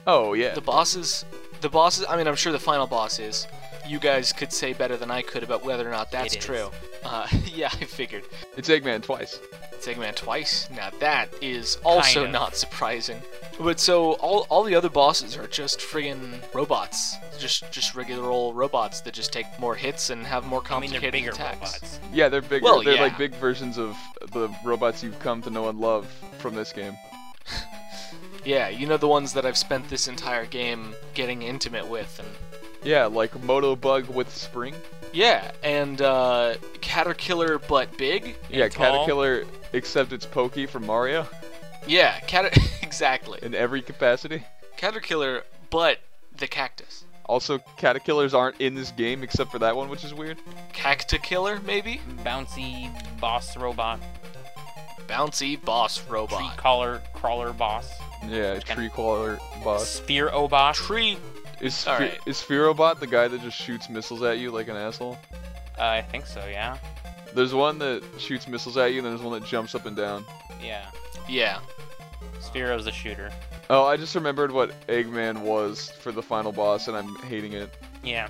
[0.07, 0.53] Oh, yeah.
[0.55, 1.25] The bosses,
[1.61, 2.05] the bosses.
[2.09, 3.47] I mean, I'm sure the final boss is.
[3.87, 6.71] You guys could say better than I could about whether or not that's true.
[7.05, 8.25] Uh, yeah, I figured.
[8.57, 9.39] It's Eggman twice.
[9.73, 10.69] It's Eggman twice.
[10.71, 12.33] Now that is also Kind of.
[12.33, 13.23] not surprising.
[13.63, 17.17] But so all, all the other bosses are just friggin' robots.
[17.39, 20.91] Just just regular old robots that just take more hits and have more I mean,
[20.91, 21.75] they're complicated bigger attacks.
[21.81, 22.01] robots.
[22.13, 22.65] Yeah, they're bigger.
[22.65, 23.03] Well, they're yeah.
[23.03, 23.97] like big versions of
[24.33, 26.07] the robots you've come to know and love
[26.39, 26.97] from this game.
[28.45, 32.29] Yeah, you know the ones that I've spent this entire game getting intimate with, and
[32.83, 34.75] Yeah, like Moto Bug with Spring.
[35.13, 38.35] yeah, and uh, Caterkiller but big.
[38.51, 39.07] Yeah, tall.
[39.07, 41.25] Caterkiller, except it's Pokey from Mario
[41.87, 43.39] Yeah, Cat exactly.
[43.43, 44.45] in every capacity.
[44.79, 45.99] Caterkiller but
[46.39, 47.05] the cactus.
[47.27, 50.39] Also, Caterkillers aren't in this game except for that one, which is weird.
[50.75, 52.01] Cactakiller maybe?
[52.25, 52.91] Bouncy
[53.21, 54.01] boss robot,
[55.07, 56.31] Bouncy boss robot.
[56.31, 56.57] tree robot.
[56.57, 57.91] crawler crawler boss,
[58.27, 59.87] Yeah, Kind Tree Crawler boss.
[59.89, 60.75] sphere obot.
[60.75, 61.17] Tree.
[61.61, 62.19] Is, Sphe- Alright.
[62.27, 65.17] is Spherobot the guy that just shoots missiles at you like an asshole?
[65.79, 66.45] Uh, I think so.
[66.51, 66.77] Yeah.
[67.35, 70.25] There's one that shoots missiles at you, and there's one that jumps up and down.
[70.63, 70.85] Yeah.
[71.29, 71.61] Yeah.
[72.41, 73.31] Sphero's the shooter.
[73.71, 77.71] Oh, I just remembered what Eggman was for the final boss, and I'm hating it.
[78.03, 78.29] Yeah.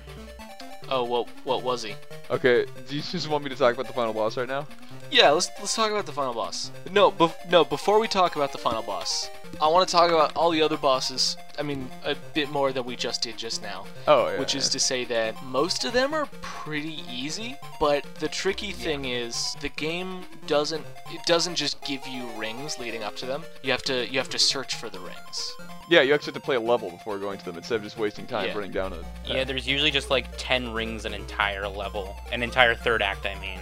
[0.89, 1.95] Oh, what what was he?
[2.29, 4.67] Okay, do you just want me to talk about the final boss right now?
[5.13, 6.71] Yeah, let's let's talk about the final boss.
[6.91, 7.63] No, bef- no.
[7.63, 9.29] Before we talk about the final boss,
[9.61, 11.37] I want to talk about all the other bosses.
[11.59, 13.85] I mean, a bit more than we just did just now.
[14.07, 14.39] Oh, yeah.
[14.39, 17.55] which is to say that most of them are pretty easy.
[17.79, 23.03] But the tricky thing is the game doesn't it doesn't just give you rings leading
[23.03, 23.43] up to them.
[23.61, 25.53] You have to you have to search for the rings.
[25.89, 27.99] Yeah, you actually have to play a level before going to them instead of just
[27.99, 28.55] wasting time Yeah.
[28.55, 29.03] running down a.
[29.31, 29.43] Yeah.
[29.43, 33.27] There's usually just like ten rings an entire level, an entire third act.
[33.27, 33.59] I mean.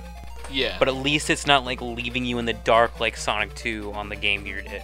[0.52, 0.78] Yeah.
[0.80, 4.10] But at least it's not like leaving you in the dark like Sonic 2 on
[4.10, 4.82] the Game Gear did.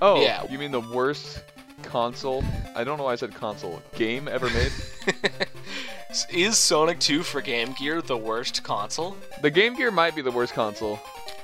[0.00, 0.44] Oh, Yeah.
[0.50, 1.42] you mean the worst
[1.82, 2.44] console?
[2.74, 3.82] I don't know why I said console.
[3.96, 4.72] Game ever made?
[6.30, 9.16] is Sonic 2 for Game Gear the worst console?
[9.40, 11.00] the Game Gear might be the worst console.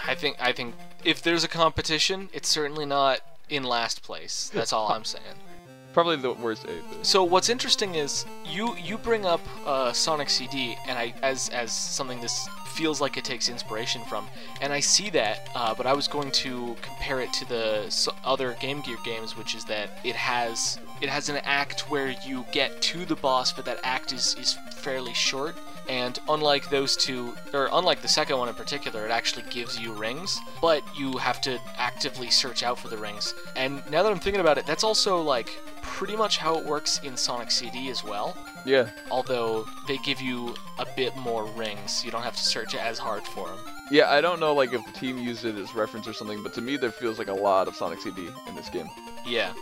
[0.06, 0.74] I think I think
[1.04, 4.50] if there's a competition, it's certainly not in last place.
[4.54, 5.24] That's all I'm saying.
[5.92, 6.82] Probably the worst eight.
[7.02, 11.72] So what's interesting is you you bring up uh, Sonic CD, and I as as
[11.72, 14.28] something this feels like it takes inspiration from,
[14.60, 15.48] and I see that.
[15.54, 19.54] Uh, but I was going to compare it to the other Game Gear games, which
[19.54, 23.64] is that it has it has an act where you get to the boss, but
[23.64, 25.56] that act is is fairly short.
[25.88, 29.92] And unlike those two, or unlike the second one in particular, it actually gives you
[29.92, 33.34] rings, but you have to actively search out for the rings.
[33.56, 37.00] And now that I'm thinking about it, that's also like pretty much how it works
[37.02, 38.36] in Sonic CD as well.
[38.66, 38.90] Yeah.
[39.10, 43.22] Although they give you a bit more rings, you don't have to search as hard
[43.22, 43.58] for them.
[43.90, 46.52] Yeah, I don't know like if the team used it as reference or something, but
[46.54, 48.90] to me there feels like a lot of Sonic CD in this game.
[49.26, 49.52] Yeah,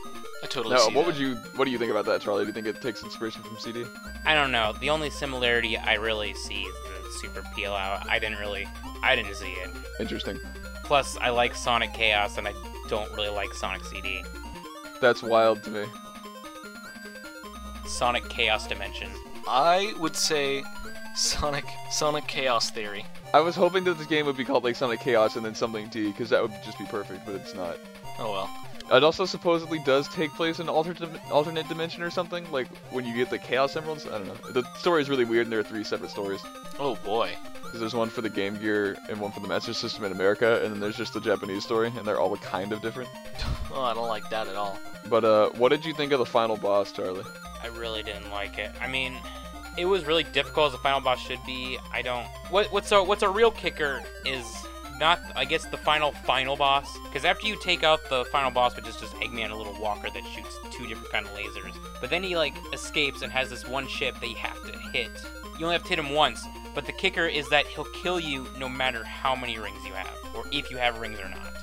[0.42, 1.06] I totally No, see what that.
[1.06, 2.44] would you what do you think about that, Charlie?
[2.44, 3.84] Do you think it takes inspiration from CD?
[4.24, 4.74] I don't know.
[4.80, 8.08] The only similarity I really see is the Super Peel Out.
[8.08, 8.66] I didn't really,
[9.02, 9.70] I didn't see it.
[9.98, 10.38] Interesting.
[10.84, 12.52] Plus, I like Sonic Chaos, and I
[12.88, 14.22] don't really like Sonic CD.
[15.00, 15.84] That's wild to me.
[17.86, 19.10] Sonic Chaos Dimension.
[19.48, 20.62] I would say
[21.14, 23.04] Sonic Sonic Chaos Theory.
[23.32, 25.88] I was hoping that this game would be called like Sonic Chaos and then something
[25.90, 27.78] T, because that would just be perfect, but it's not.
[28.18, 28.50] Oh well.
[28.92, 32.50] It also supposedly does take place in alternate alternate dimension or something.
[32.52, 34.06] Like when you get the Chaos Emeralds.
[34.06, 34.50] I don't know.
[34.52, 36.40] The story is really weird, and there are three separate stories.
[36.78, 37.30] Oh boy.
[37.62, 40.62] Because there's one for the Game Gear and one for the Master System in America,
[40.62, 43.08] and then there's just the Japanese story, and they're all kind of different.
[43.72, 44.78] Oh, I don't like that at all.
[45.10, 47.24] But uh, what did you think of the final boss, Charlie?
[47.62, 48.72] I really didn't like it.
[48.80, 49.12] I mean,
[49.76, 51.78] it was really difficult as the final boss should be.
[51.92, 52.26] I don't.
[52.48, 54.65] What what's a what's a real kicker is
[54.98, 58.76] not I guess the final final boss because after you take out the final boss,
[58.76, 62.10] which is just Eggman, a little walker that shoots two different kind of lasers, but
[62.10, 65.10] then he like escapes and has this one ship that you have to hit.
[65.58, 68.46] You only have to hit him once, but the kicker is that he'll kill you
[68.58, 71.55] no matter how many rings you have, or if you have rings or not.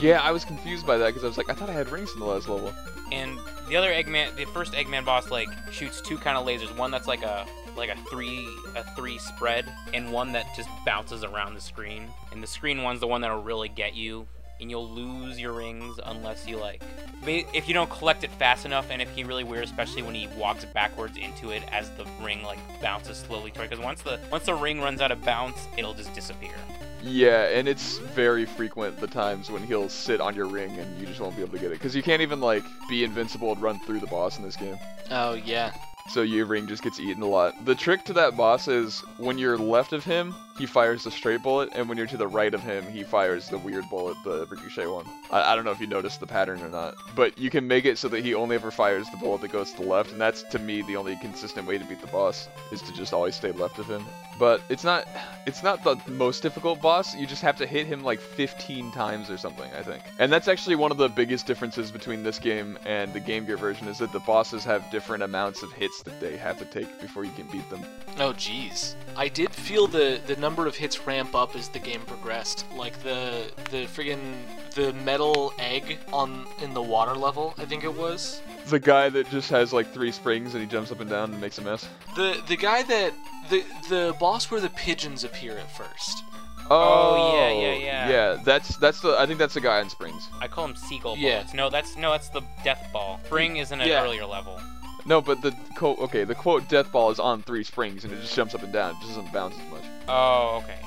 [0.00, 2.12] Yeah, I was confused by that because I was like, I thought I had rings
[2.12, 2.72] in the last level.
[3.10, 6.76] And the other Eggman, the first Eggman boss, like shoots two kind of lasers.
[6.76, 7.46] One that's like a
[7.76, 12.08] like a three a three spread, and one that just bounces around the screen.
[12.32, 14.26] And the screen one's the one that'll really get you,
[14.60, 16.82] and you'll lose your rings unless you like
[17.26, 18.86] if you don't collect it fast enough.
[18.90, 22.42] And if he really weird, especially when he walks backwards into it as the ring
[22.42, 23.70] like bounces slowly toward.
[23.70, 26.54] Because once the once the ring runs out of bounce, it'll just disappear.
[27.02, 31.06] Yeah, and it's very frequent the times when he'll sit on your ring and you
[31.06, 31.74] just won't be able to get it.
[31.74, 34.76] Because you can't even, like, be invincible and run through the boss in this game.
[35.10, 35.72] Oh, yeah.
[36.08, 37.66] So your ring just gets eaten a lot.
[37.66, 41.42] The trick to that boss is when you're left of him, he fires the straight
[41.42, 44.46] bullet, and when you're to the right of him, he fires the weird bullet, the
[44.46, 45.04] ricochet one.
[45.30, 47.84] I, I don't know if you noticed the pattern or not, but you can make
[47.84, 50.20] it so that he only ever fires the bullet that goes to the left, and
[50.20, 53.36] that's to me the only consistent way to beat the boss is to just always
[53.36, 54.02] stay left of him.
[54.38, 55.06] But it's not
[55.46, 57.14] it's not the most difficult boss.
[57.14, 60.02] You just have to hit him like 15 times or something, I think.
[60.18, 63.56] And that's actually one of the biggest differences between this game and the Game Gear
[63.56, 67.00] version is that the bosses have different amounts of hits that they have to take
[67.00, 67.84] before you can beat them.
[68.18, 68.94] Oh, jeez.
[69.16, 72.64] I did feel the the number of hits ramp up as the game progressed.
[72.76, 74.34] Like the the friggin'
[74.74, 78.40] the metal egg on in the water level, I think it was.
[78.66, 81.40] The guy that just has like three springs and he jumps up and down and
[81.40, 81.88] makes a mess.
[82.16, 83.14] The the guy that
[83.50, 86.24] the the boss where the pigeons appear at first.
[86.70, 88.08] Oh, oh, yeah, yeah, yeah.
[88.10, 90.28] Yeah, that's that's the I think that's the guy on springs.
[90.40, 91.36] I call him seagull Yeah.
[91.38, 91.54] bullets.
[91.54, 93.20] No, that's no, that's the death ball.
[93.24, 94.02] Spring is in an Yeah.
[94.02, 94.60] earlier level.
[95.06, 98.20] No, but the quote okay, the quote death ball is on three springs and it
[98.20, 98.90] just jumps up and down.
[98.90, 99.82] It just doesn't bounce as much.
[100.08, 100.78] Oh, okay.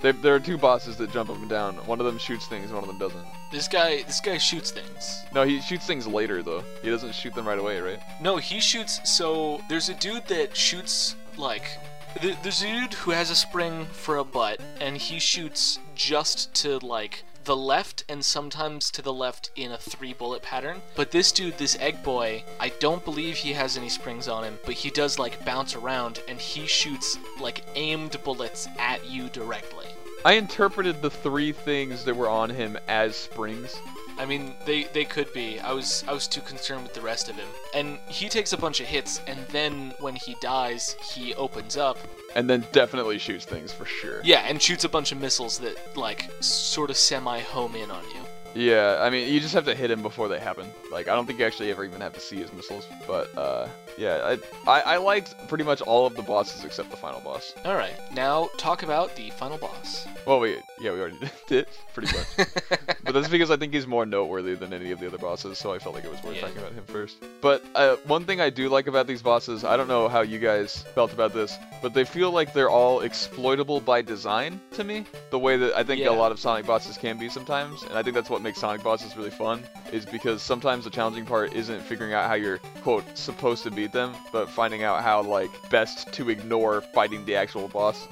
[0.00, 1.74] There, there are two bosses that jump up and down.
[1.86, 3.26] One of them shoots things, one of them doesn't.
[3.50, 5.24] This guy this guy shoots things.
[5.34, 6.62] No, he shoots things later though.
[6.82, 7.98] He doesn't shoot them right away, right?
[8.20, 9.00] No, he shoots.
[9.02, 11.76] So there's a dude that shoots like.
[12.20, 16.54] Th- There's a dude who has a spring for a butt, and he shoots just
[16.62, 20.82] to like the left and sometimes to the left in a three bullet pattern.
[20.94, 24.58] But this dude, this egg boy, I don't believe he has any springs on him,
[24.66, 29.86] but he does like bounce around and he shoots like aimed bullets at you directly.
[30.26, 33.74] I interpreted the three things that were on him as springs.
[34.18, 35.60] I mean, they they could be.
[35.60, 37.48] I was I was too concerned with the rest of him.
[37.74, 41.98] And he takes a bunch of hits, and then when he dies, he opens up.
[42.34, 44.20] And then definitely shoots things for sure.
[44.24, 48.04] Yeah, and shoots a bunch of missiles that like sort of semi home in on
[48.14, 48.22] you.
[48.58, 50.66] Yeah, I mean, you just have to hit him before they happen.
[50.90, 52.84] Like, I don't think you actually ever even have to see his missiles.
[53.06, 56.96] But, uh, yeah, I, I, I liked pretty much all of the bosses except the
[56.96, 57.54] final boss.
[57.64, 60.06] All right, now talk about the final boss.
[60.26, 62.48] Well, we, yeah, we already did, pretty much.
[63.04, 65.72] but that's because I think he's more noteworthy than any of the other bosses, so
[65.72, 66.40] I felt like it was worth Yeah.
[66.42, 67.18] talking about him first.
[67.40, 70.40] But uh, one thing I do like about these bosses, I don't know how you
[70.40, 75.04] guys felt about this, but they feel like they're all exploitable by design to me.
[75.30, 76.10] The way that I think Yeah.
[76.10, 78.82] a lot of Sonic bosses can be sometimes, and I think that's what makes Sonic
[78.82, 83.04] bosses really fun, is because sometimes the challenging part isn't figuring out how you're, quote,
[83.14, 87.68] supposed to beat them, but finding out how, like, best to ignore fighting the actual
[87.68, 88.08] boss.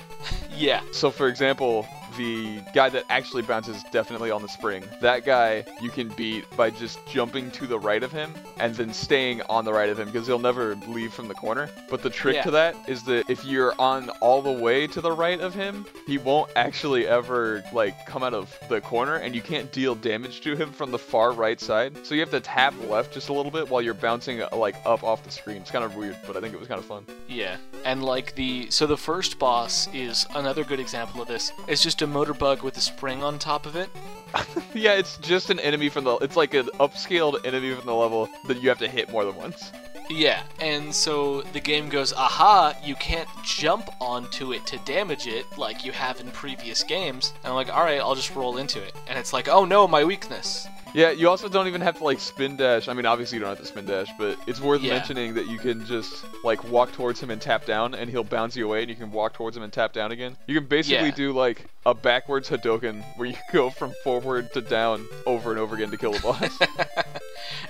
[0.55, 5.65] yeah, So, for example, the guy that actually bounces definitely on the spring, that guy
[5.81, 9.65] you can beat by just jumping to the right of him and then staying on
[9.65, 11.69] the right of him because he'll never leave from the corner.
[11.91, 12.43] But the trick Yeah.
[12.45, 15.87] to that is that if you're on all the way to the right of him,
[16.07, 20.41] he won't actually ever like come out of the corner and you can't deal damage
[20.43, 22.07] to him from the far right side.
[22.07, 24.77] So you have to tap left just a little bit while you're bouncing uh, like
[24.85, 25.59] up off the screen.
[25.59, 27.05] It's kind of weird, but I think it was kind of fun.
[27.29, 27.57] yeah.
[27.85, 31.53] And like the so the first boss is another good example of this.
[31.69, 33.89] It's just a motor bug with a spring on top of it.
[34.75, 36.17] Yeah, it's just an enemy from the.
[36.17, 39.35] It's like an upscaled enemy from the level that you have to hit more than
[39.35, 39.73] once.
[40.11, 45.47] Yeah, and so the game goes, aha, you can't jump onto it to damage it
[45.57, 47.33] like you have in previous games.
[47.43, 48.95] And I'm like, alright, I'll just roll into it.
[49.09, 50.69] And it's like, oh no, my weakness.
[50.97, 52.89] Yeah, you also don't even have to like spin dash.
[52.89, 54.95] I mean, obviously you don't have to spin dash, but it's worth Yeah.
[54.95, 58.57] mentioning that you can just like walk towards him and tap down, and he'll bounce
[58.57, 60.39] you away, and you can walk towards him and tap down again.
[60.47, 61.15] You can basically Yeah.
[61.15, 65.75] do like a backwards Hadoken where you go from forward to down over and over
[65.75, 66.59] again to kill the boss.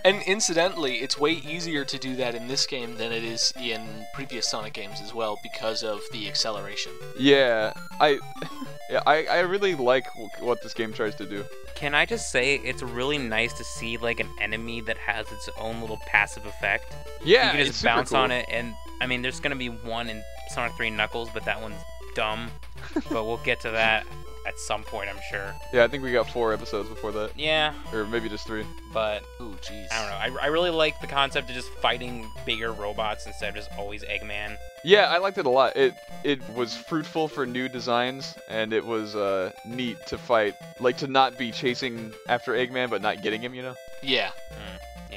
[0.04, 4.06] And incidentally, it's way easier to do that in this game than it is in
[4.14, 6.92] previous Sonic games as well because of the acceleration.
[7.18, 8.20] yeah, I,
[8.90, 11.44] yeah, I, I really like w- what this game tries to do.
[11.74, 15.48] Can I just say it's really nice to see like an enemy that has its
[15.58, 16.92] own little passive effect.
[17.24, 18.18] Yeah, you can it's just super bounce cool.
[18.18, 21.60] on it, and I mean, there's gonna be one in Sonic 3 Knuckles, but that
[21.60, 21.76] one's
[22.14, 22.50] dumb.
[23.10, 24.06] but we'll get to that
[24.46, 25.52] at some point, I'm sure.
[25.72, 28.64] Yeah, I think we got four episodes before that, Yeah, or maybe just three.
[28.92, 29.86] but Ooh, jeez.
[29.92, 30.38] I don't know.
[30.40, 34.04] I, I really like the concept of just fighting bigger robots instead of just always
[34.04, 34.56] Eggman.
[34.86, 35.76] Yeah, I liked it a lot.
[35.76, 40.98] It it was fruitful for new designs, and it was uh, neat to fight, like
[40.98, 43.52] to not be chasing after Eggman but not getting him.
[43.52, 44.30] You know, Yeah.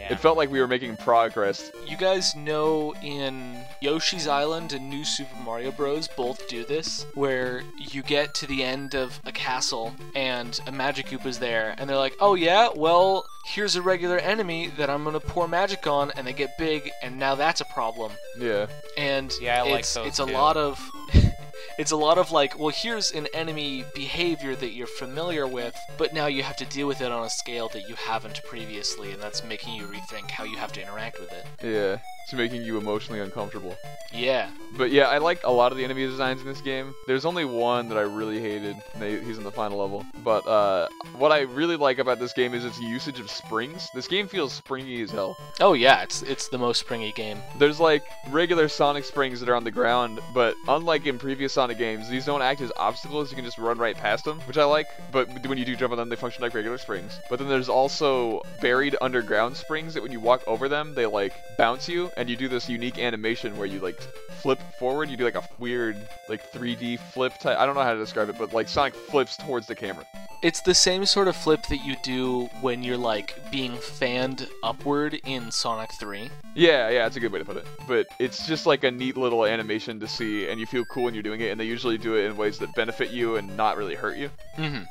[0.09, 0.15] Yeah.
[0.15, 1.71] it felt like we were making progress.
[1.85, 6.07] You guys know in Yoshi's Island and New Super Mario Bros.
[6.07, 11.07] both do this, where you get to the end of a castle and a magic
[11.07, 15.19] Koopa's there, and they're like, oh yeah, well, here's a regular enemy that I'm gonna
[15.19, 18.11] pour magic on, and they get big, and now that's a problem.
[18.37, 18.67] Yeah,
[18.97, 20.79] And Yeah, I like it's, those it's a lot of.
[21.77, 26.13] It's a lot of like, well, here's an enemy behavior that you're familiar with, but
[26.13, 29.21] now you have to deal with it on a scale that you haven't previously, and
[29.21, 31.45] that's making you rethink how you have to interact with it.
[31.63, 33.75] yeah, it's making you emotionally uncomfortable.
[34.13, 34.49] Yeah.
[34.77, 36.93] But yeah, I liked a lot of the enemy designs in this game.
[37.07, 38.75] There's only one that I really hated.
[38.99, 40.05] they- He's in the final level.
[40.23, 43.87] But uh, what I really like about this game is its usage of springs.
[43.93, 45.37] This game feels springy as hell.
[45.59, 47.37] Oh yeah, it's it's the most springy game.
[47.57, 51.77] There's like regular Sonic springs that are on the ground, but unlike in previous Sonic
[51.77, 53.29] games, these don't act as obstacles.
[53.29, 54.87] You can just run right past them, which I like.
[55.11, 57.19] But when you do jump on them, they function like regular springs.
[57.29, 61.33] But then there's also buried underground springs that when you walk over them, they like
[61.57, 63.99] bounce you, and you do this unique animation where you like
[64.41, 65.09] flip forward.
[65.09, 67.57] You do like a weird like 3D flip type.
[67.57, 70.05] I don't know how to describe it, but like Sonic flips towards the camera.
[70.41, 75.19] It's the same sort of flip that you do when you're like being fanned upward
[75.25, 76.29] in Sonic 3.
[76.55, 77.67] Yeah, yeah, that's a good way to put it.
[77.89, 81.13] But it's just like a neat little animation to see, and you feel cool when
[81.13, 81.51] you're doing it.
[81.51, 84.29] And they usually do it in ways that benefit you and not really hurt you.
[84.57, 84.83] Mm-hmm.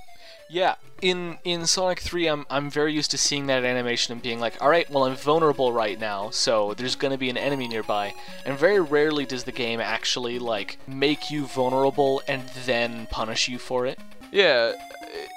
[0.51, 4.41] Yeah, in in Sonic 3, I'm I'm very used to seeing that animation and being
[4.41, 8.15] like, all right, well I'm vulnerable right now, so there's gonna be an enemy nearby.
[8.47, 13.59] And very rarely does the game actually like make you vulnerable and then punish you
[13.59, 13.99] for it.
[14.33, 14.73] Yeah,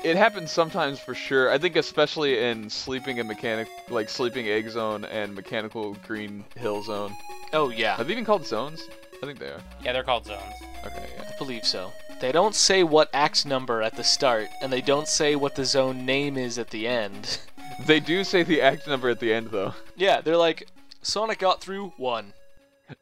[0.03, 1.51] it happens sometimes for sure.
[1.51, 6.83] I think especially in sleeping and mechanic, like sleeping egg zone and mechanical green hill
[6.83, 7.13] zone.
[7.51, 8.87] Oh yeah, Are they even called zones?
[9.21, 9.61] I think they are.
[9.83, 10.41] Yeah, they're called zones.
[10.85, 11.31] Okay, yeah.
[11.33, 11.91] I believe so.
[12.19, 15.65] They don't say what act number at the start, and they don't say what the
[15.65, 17.39] zone name is at the end.
[17.85, 20.67] They do say the act number at the end though, yeah, they're like,
[21.01, 22.33] Sonic got through one.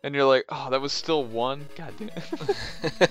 [0.04, 1.68] and you're like, oh, that was still one.
[1.76, 2.10] God damn.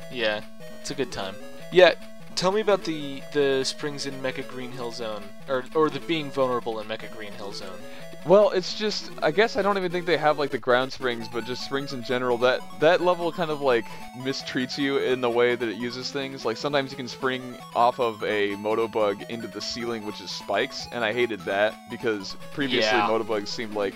[0.12, 0.44] yeah,
[0.78, 1.34] it's a good time.
[1.72, 1.94] Yeah,
[2.36, 6.30] tell me about the the springs in Mecha Green Hill Zone, or or the being
[6.30, 7.80] vulnerable in Mecha Green Hill Zone.
[8.26, 11.26] Well, it's just I guess I don't even think they have like the ground springs,
[11.26, 12.36] but just springs in general.
[12.38, 13.86] That that level kind of like
[14.18, 16.44] mistreats you in the way that it uses things.
[16.44, 20.86] Like sometimes you can spring off of a Motobug into the ceiling, which is spikes,
[20.92, 23.08] and I hated that because previously Yeah.
[23.08, 23.94] Motobugs seemed like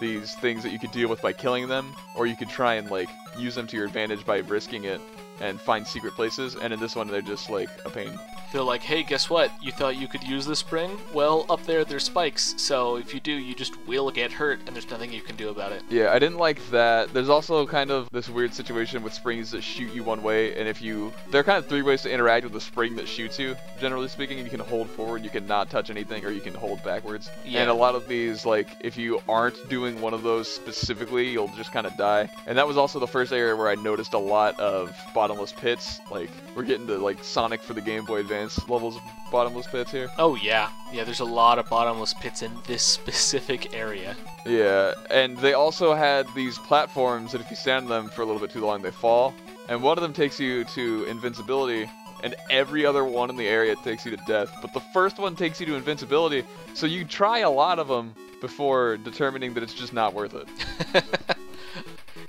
[0.00, 2.88] these things that you could deal with by killing them, or you could try and
[2.90, 5.00] like use them to your advantage by risking it
[5.40, 6.54] and find secret places.
[6.54, 8.16] And in this one, they're just like a pain.
[8.52, 9.50] They're like, hey, guess what?
[9.62, 10.98] You thought you could use the spring?
[11.12, 14.74] Well, up there there's spikes, so if you do, you just will get hurt, and
[14.74, 15.82] there's nothing you can do about it.
[15.90, 17.12] Yeah, I didn't like that.
[17.12, 20.68] There's also kind of this weird situation with springs that shoot you one way, and
[20.68, 21.12] if you...
[21.30, 24.08] There are kind of three ways to interact with a spring that shoots you, generally
[24.08, 24.38] speaking.
[24.38, 27.28] You can hold forward, you can not touch anything, or you can hold backwards.
[27.44, 27.62] Yeah.
[27.62, 31.52] And a lot of these, like, if you aren't doing one of those specifically, you'll
[31.56, 32.28] just kind of die.
[32.46, 36.00] And that was also the first area where I noticed a lot of bottomless pits.
[36.10, 38.35] Like, we're getting to, like, Sonic for the Game Boy Advance
[38.68, 40.08] levels of bottomless pits here.
[40.18, 41.04] Oh yeah, yeah.
[41.04, 44.16] There's a lot of bottomless pits in this specific area.
[44.44, 48.24] Yeah, and they also had these platforms that if you stand on them for a
[48.24, 49.34] little bit too long, they fall.
[49.68, 51.90] And one of them takes you to invincibility,
[52.22, 54.50] and every other one in the area takes you to death.
[54.62, 56.44] But the first one takes you to invincibility,
[56.74, 61.04] so you try a lot of them before determining that it's just not worth it.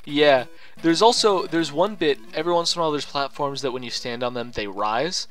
[0.07, 0.45] Yeah,
[0.83, 3.89] there's also there's one bit every once in a while there's platforms that when you
[3.89, 5.27] stand on them they rise.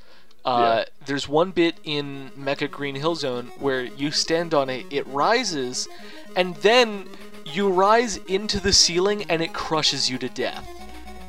[0.47, 5.07] Uh, There's one bit in Mecha Green Hill Zone where you stand on it, it
[5.09, 5.89] rises,
[6.37, 7.09] and then
[7.45, 10.67] you rise into the ceiling and it crushes you to death.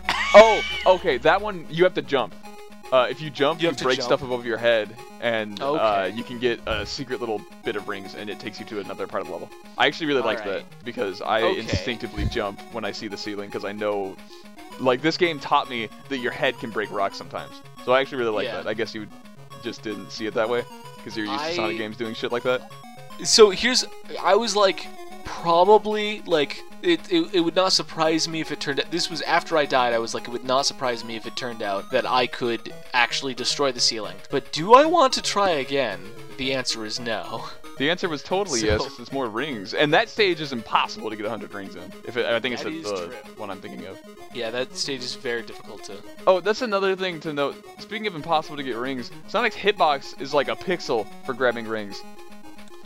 [0.35, 2.35] oh, okay, that one you have to jump.
[2.91, 4.05] Uh, if you jump, You you, have to break jump?
[4.07, 8.15] stuff above your head, and uh, you can get a secret little bit of rings,
[8.15, 9.49] and it takes you to another part of the level.
[9.77, 10.63] I actually really like Alright.
[10.63, 11.59] that because I Okay.
[11.59, 14.15] instinctively jump when I see the ceiling because I know,
[14.79, 17.61] like this game taught me that your head can break rocks sometimes.
[17.85, 18.57] So I actually really like Yeah.
[18.57, 18.67] that.
[18.67, 19.07] I guess you
[19.63, 20.63] just didn't see it that way
[20.97, 22.69] because you're used to Sonic games doing shit like that.
[23.23, 23.85] So here's,
[24.21, 24.85] I was like,
[25.25, 28.91] probably like it, it, it would not surprise me if it turned out.
[28.91, 29.93] This was after I died.
[29.93, 32.73] I was like, it would not surprise me if it turned out that I could
[32.93, 34.15] actually destroy the ceiling.
[34.29, 35.99] But do I want to try again?
[36.37, 37.45] The answer is no.
[37.77, 38.81] The answer was totally So- yes.
[38.83, 41.91] 'cause It's more rings, and that stage is impossible to get 100 rings in.
[42.05, 43.07] If it, I think it's the, is the
[43.37, 43.97] one I'm thinking of.
[44.33, 45.93] Yeah, that stage is very difficult to.
[46.25, 47.55] Oh, that's another thing to note.
[47.79, 52.01] Speaking of impossible to get rings, Sonic's hitbox is like a pixel for grabbing rings.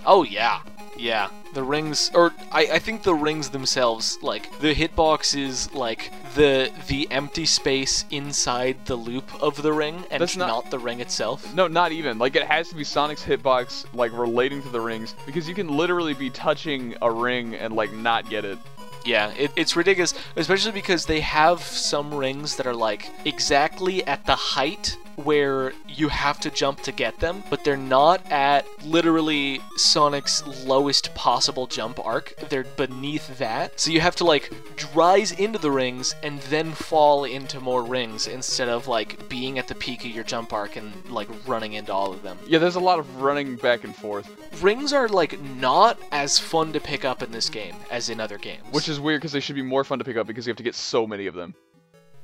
[0.05, 0.59] Oh yeah,
[1.01, 1.29] yeah.
[1.53, 6.71] The rings, or I, I think the rings themselves, like the hitbox is like the
[6.87, 10.79] the empty space inside the loop of the ring, and That's it's not- not, the
[10.79, 11.53] ring itself.
[11.53, 12.17] No, not even.
[12.19, 15.67] Like it has to be Sonic's hitbox like relating to the rings because you can
[15.67, 18.57] literally be touching a ring and like not get it.
[19.03, 24.25] Yeah, it, it's ridiculous, especially because they have some rings that are like exactly at
[24.25, 29.59] the height where you have to jump to get them, but they're not at literally
[29.77, 32.35] Sonic's lowest possible jump arc.
[32.49, 33.79] They're beneath that.
[33.79, 34.51] So you have to like
[34.93, 39.67] rise into the rings and then fall into more rings instead of like being at
[39.67, 42.37] the peak of your jump arc and like running into all of them.
[42.47, 44.29] Yeah, there's a lot of running back and forth,
[44.61, 48.37] Rings are like not as fun to pick up in this game as in other
[48.37, 48.63] games.
[48.71, 50.57] which is weird because they should be more fun to pick up because you have
[50.57, 51.55] to get so many of them.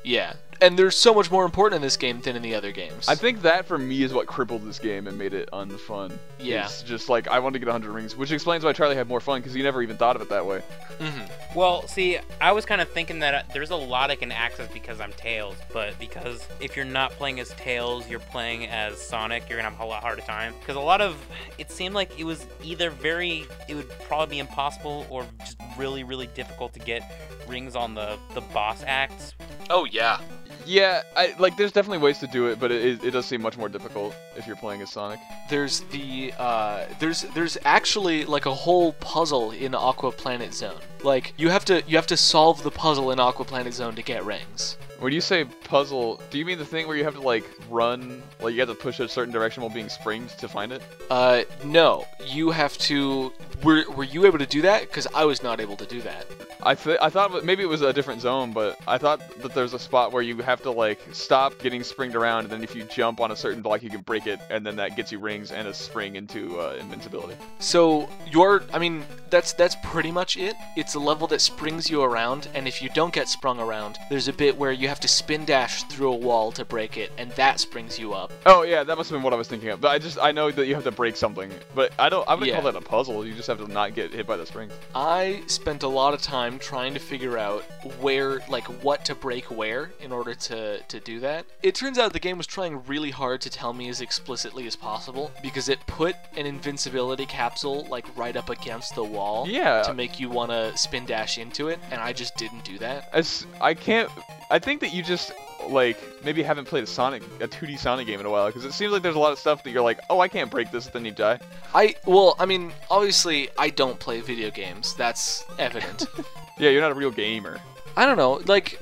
[0.04, 3.08] Yeah, and they're so much more important in this game than in the other games.
[3.08, 6.18] I think that for me is what crippled this game and made it unfun.
[6.40, 6.66] Yeah.
[6.66, 9.20] It's just like I want to get 100 rings, which explains why Charlie had more
[9.20, 10.62] fun because he never even thought of it that way.
[11.00, 11.30] Mhm.
[11.56, 14.68] Well, see, I was kind of thinking that uh, there's a lot I can access
[14.72, 19.48] because I'm Tails, but because if you're not playing as Tails, you're playing as Sonic,
[19.50, 20.54] you're gonna have a lot harder time.
[20.60, 21.16] Because a lot of
[21.58, 26.04] it seemed like it was either very, it would probably be impossible or just really,
[26.04, 27.02] really difficult to get
[27.48, 29.34] rings on the the boss acts.
[29.70, 30.20] Oh yeah.
[30.68, 31.56] Yeah, I like.
[31.56, 34.46] There's definitely ways to do it, but it, it, does seem much more difficult if
[34.46, 35.20] you're playing as Sonic.
[35.50, 40.80] There's the uh, there's there's actually like a whole puzzle in Aqua Planet Zone.
[41.04, 44.02] Like you have to you have to solve the puzzle in Aqua Planet Zone to
[44.02, 44.78] get rings.
[45.00, 48.24] When you say puzzle, do you mean the thing where you have to like run,
[48.42, 50.82] like you have to push a certain direction while being springed to find it?
[51.12, 53.32] Uh, no, you have to.
[53.64, 54.82] Were were you able to do that?
[54.82, 56.26] Because I was not able to do that.
[56.64, 59.74] I th- I thought maybe it was a different zone, but I thought that there's
[59.74, 62.84] a spot where you have to like stop getting springed around, and then if you
[62.84, 65.52] jump on a certain block, you can break it, and then that gets you rings
[65.52, 67.36] and a spring into uh, invincibility.
[67.60, 70.56] So you're, I mean, that's that's pretty much it.
[70.88, 74.30] It's a level that springs you around, and if you don't get sprung around, there's
[74.30, 77.30] a bit where you have to spin dash through a wall to break it, and
[77.32, 78.32] that springs you up.
[78.46, 79.82] Oh yeah, that must have been what I was thinking of.
[79.82, 82.26] But I just I know that you have to break something, but I don't.
[82.26, 82.62] I wouldn't Yeah.
[82.62, 83.28] call that a puzzle.
[83.28, 84.72] You just have to not get hit by the springs.
[84.96, 87.64] I spent a lot of time trying to figure out
[88.00, 91.46] where, like, what to break where in order to, to do that.
[91.62, 94.78] It turns out the game was trying really hard to tell me as explicitly as
[94.78, 99.82] possible because it put an invincibility capsule, like, right up against the wall Yeah.
[99.84, 103.10] to make you want to spin dash into it, and I just didn't do that.
[103.14, 104.10] As I can't.
[104.50, 105.34] I think that you just
[105.68, 108.72] like maybe haven't played a Sonic, a 2D Sonic game in a while, because it
[108.74, 110.88] seems like there's a lot of stuff that you're like, oh, I can't break this,
[110.88, 111.40] then you die.
[111.74, 114.94] I, well, I mean, obviously, I don't play video games.
[114.96, 116.06] That's evident.
[116.60, 117.60] Yeah, you're not a real gamer.
[117.96, 118.80] I don't know, like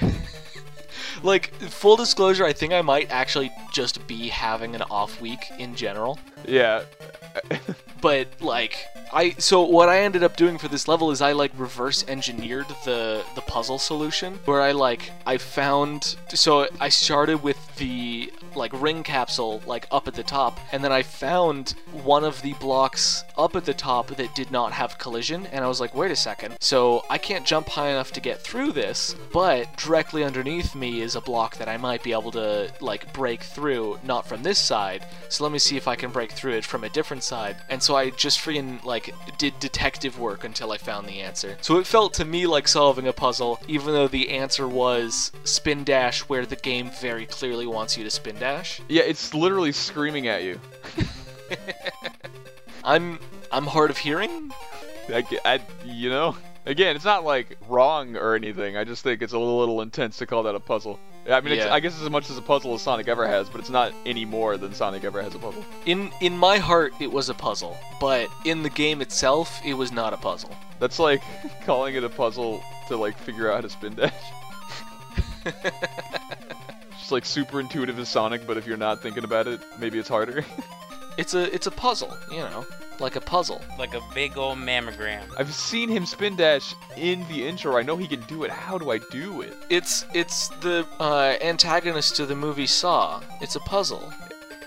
[1.24, 5.74] like full disclosure, I think I might actually just be having an off week in
[5.74, 6.20] general.
[6.46, 6.84] Yeah.
[8.00, 11.52] But like I so what I ended up doing for this level is I like
[11.56, 17.58] reverse engineered the the puzzle solution where I like I found so I started with
[17.76, 21.74] the like ring capsule like up at the top and then I found
[22.04, 25.68] one of the blocks up at the top that did not have collision and I
[25.68, 26.56] was like wait a second.
[26.60, 31.16] So I can't jump high enough to get through this but directly underneath me is
[31.16, 35.04] a block that I might be able to like break through not from this side.
[35.28, 37.56] So let me see if I can break through it from a different side.
[37.68, 41.78] And so I just freaking like did detective work until I found the answer so
[41.78, 46.20] it felt to me like solving a puzzle even though the answer was spin dash
[46.22, 50.42] where the game very clearly wants you to spin dash Yeah, it's literally screaming at
[50.42, 50.60] you.
[52.84, 53.18] I'm
[53.52, 54.52] I'm hard of hearing
[55.12, 56.36] I, I- you know?
[56.66, 58.76] Again, it's not like wrong or anything.
[58.76, 60.98] I just think it's a little, little intense to call that a puzzle.
[61.28, 61.72] I mean, it's, Yeah.
[61.74, 63.92] I guess it's as much as a puzzle as Sonic ever has, but it's not
[64.06, 65.64] any more than Sonic ever has a puzzle.
[65.86, 69.92] in in my heart it was a puzzle but in the game itself it was
[69.92, 71.22] not a puzzle That's like
[71.66, 74.12] calling it a puzzle to like figure out how to spin dash.
[76.92, 80.08] almost like super intuitive as Sonic, but if you're not thinking about it, maybe it's
[80.08, 80.44] harder.
[81.18, 82.64] It's a it's a puzzle, you know,
[83.00, 83.62] like a puzzle.
[83.78, 85.22] Like a big old mammogram.
[85.38, 87.76] I've seen him spin dash in the intro.
[87.76, 88.50] I know he can do it.
[88.50, 89.56] How do I do it?
[89.68, 93.22] It's it's the uh, antagonist to the movie Saw.
[93.40, 94.12] It's a puzzle.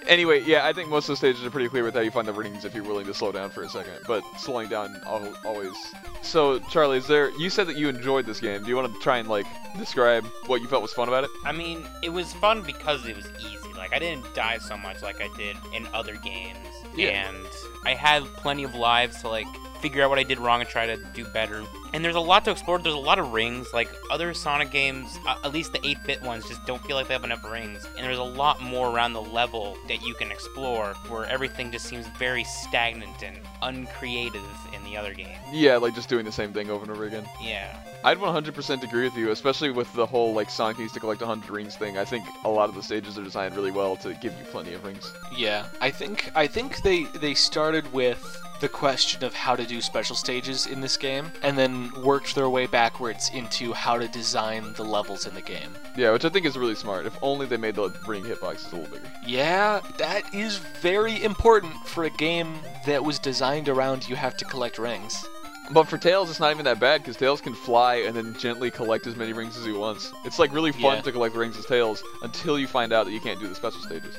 [0.07, 2.27] Anyway, yeah, I think most of the stages are pretty clear with how you find
[2.27, 3.93] the rings if you're willing to slow down for a second.
[4.05, 5.75] But slowing down al- always.
[6.21, 7.29] So, Charlie, is there?
[7.39, 8.63] You said that you enjoyed this game.
[8.63, 9.45] Do you want to try and like
[9.77, 11.29] describe what you felt was fun about it?
[11.45, 13.62] I mean, it was fun because it was easy.
[13.84, 16.57] Like I didn't die so much like I did in other games,
[16.95, 17.27] Yeah.
[17.27, 17.45] and
[17.86, 19.45] I had plenty of lives to like
[19.84, 21.61] figure out what I did wrong and try to do better.
[21.91, 22.79] And there's a lot to explore.
[22.79, 23.67] There's a lot of rings.
[23.73, 27.13] Like other Sonic games, uh, at least the 8-bit ones, just don't feel like they
[27.13, 27.86] have enough rings.
[27.97, 31.86] And there's a lot more around the level that you can explore, where everything just
[31.86, 34.41] seems very stagnant and uncreative
[34.73, 35.38] in the other game.
[35.51, 37.27] Yeah, like just doing the same thing over and over again.
[37.41, 37.77] Yeah.
[38.05, 41.49] I'd 100% agree with you, especially with the whole like Sonic needs to collect 100
[41.49, 41.97] rings thing.
[41.97, 44.73] I think a lot of the stages are designed really well to give you plenty
[44.73, 45.11] of rings.
[45.36, 49.82] Yeah, I think I think they they started with the question of how to do
[49.82, 54.74] special stages in this game, and then worked their way backwards into how to design
[54.74, 55.76] the levels in the game.
[55.97, 57.06] Yeah, which I think is really smart.
[57.06, 59.12] If only they made the ring hitboxes a little bigger.
[59.26, 64.45] Yeah, that is very important for a game that was designed around you have to
[64.45, 65.26] collect rings.
[65.72, 68.70] But for Tails, it's not even that bad because Tails can fly and then gently
[68.70, 70.11] collect as many rings as he wants.
[70.26, 71.01] It's like really fun Yeah.
[71.01, 73.82] to collect rings as Tails until you find out that you can't do the special
[73.82, 74.16] stages.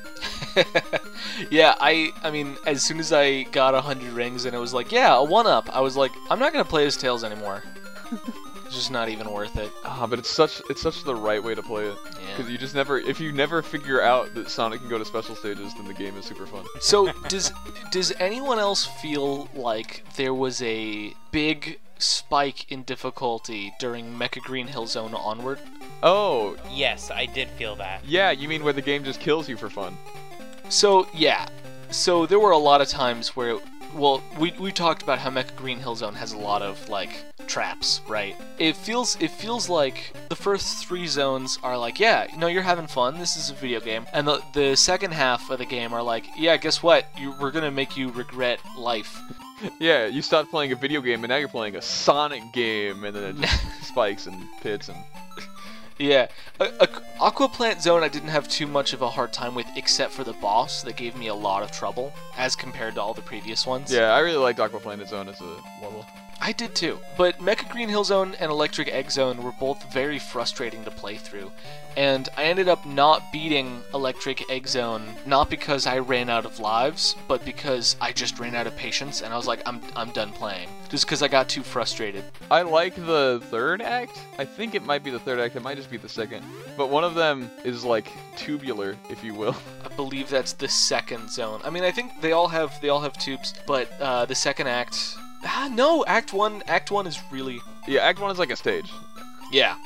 [1.50, 4.72] yeah, I I mean, as soon as I got a hundred rings and it was
[4.72, 7.62] like, yeah, a one up, I was like, I'm not gonna play as Tails anymore.
[8.66, 9.70] it's just not even worth it.
[9.84, 12.36] Ah, but it's such it's such the right way to play it Yeah.
[12.36, 15.34] because you just never if you never figure out that Sonic can go to special
[15.34, 16.64] stages, then the game is super fun.
[16.80, 17.52] So does
[17.90, 24.66] does anyone else feel like there was a big spike in difficulty during Mecha Green
[24.66, 25.58] Hill Zone onward?
[26.02, 28.04] Oh, Yes, I did feel that.
[28.04, 29.96] yeah, you mean where the game just kills you for fun?
[30.68, 31.48] So yeah,
[31.90, 33.58] so there were a lot of times where,
[33.94, 37.24] well, we we talked about how Mecha Green Hill Zone has a lot of like
[37.46, 38.36] traps, right?
[38.58, 42.62] It feels it feels like the first three zones are like, yeah, you know, you're
[42.62, 43.18] having fun.
[43.18, 46.24] This is a video game, and the the second half of the game are like,
[46.36, 47.06] yeah, guess what?
[47.18, 49.18] You, we're gonna make you regret life.
[49.78, 53.16] Yeah, you stopped playing a video game and now you're playing a Sonic game, and
[53.16, 54.98] then it just spikes and pits and.
[55.98, 56.28] Yeah,
[56.58, 56.88] a, a,
[57.20, 60.24] Aqua Planet Zone I didn't have too much of a hard time with, except for
[60.24, 63.66] the boss that gave me a lot of trouble as compared to all the previous
[63.66, 63.92] ones.
[63.92, 65.44] Yeah, I really liked Aqua Planet Zone as a
[65.80, 66.04] level.
[66.40, 66.98] I did too.
[67.16, 71.16] But Mecha Green Hill Zone and Electric Egg Zone were both very frustrating to play
[71.16, 71.50] through.
[71.96, 76.58] And I ended up not beating Electric Egg Zone, not because I ran out of
[76.58, 80.10] lives, but because I just ran out of patience and I was like, I'm, I'm
[80.10, 80.68] done playing.
[80.88, 82.24] Just because I got too frustrated.
[82.50, 84.20] I like the third act.
[84.38, 85.54] I think it might be the third act.
[85.54, 86.44] It might just be the second.
[86.76, 89.56] But one of them is like tubular, if you will.
[89.84, 91.60] I believe that's the second zone.
[91.64, 94.66] I mean, I think they all have they all have tubes, but uh, the second
[94.66, 98.56] act, ah, no, Act One, Act One is really Yeah, Act One is like a
[98.56, 98.90] stage.
[99.52, 99.76] Yeah.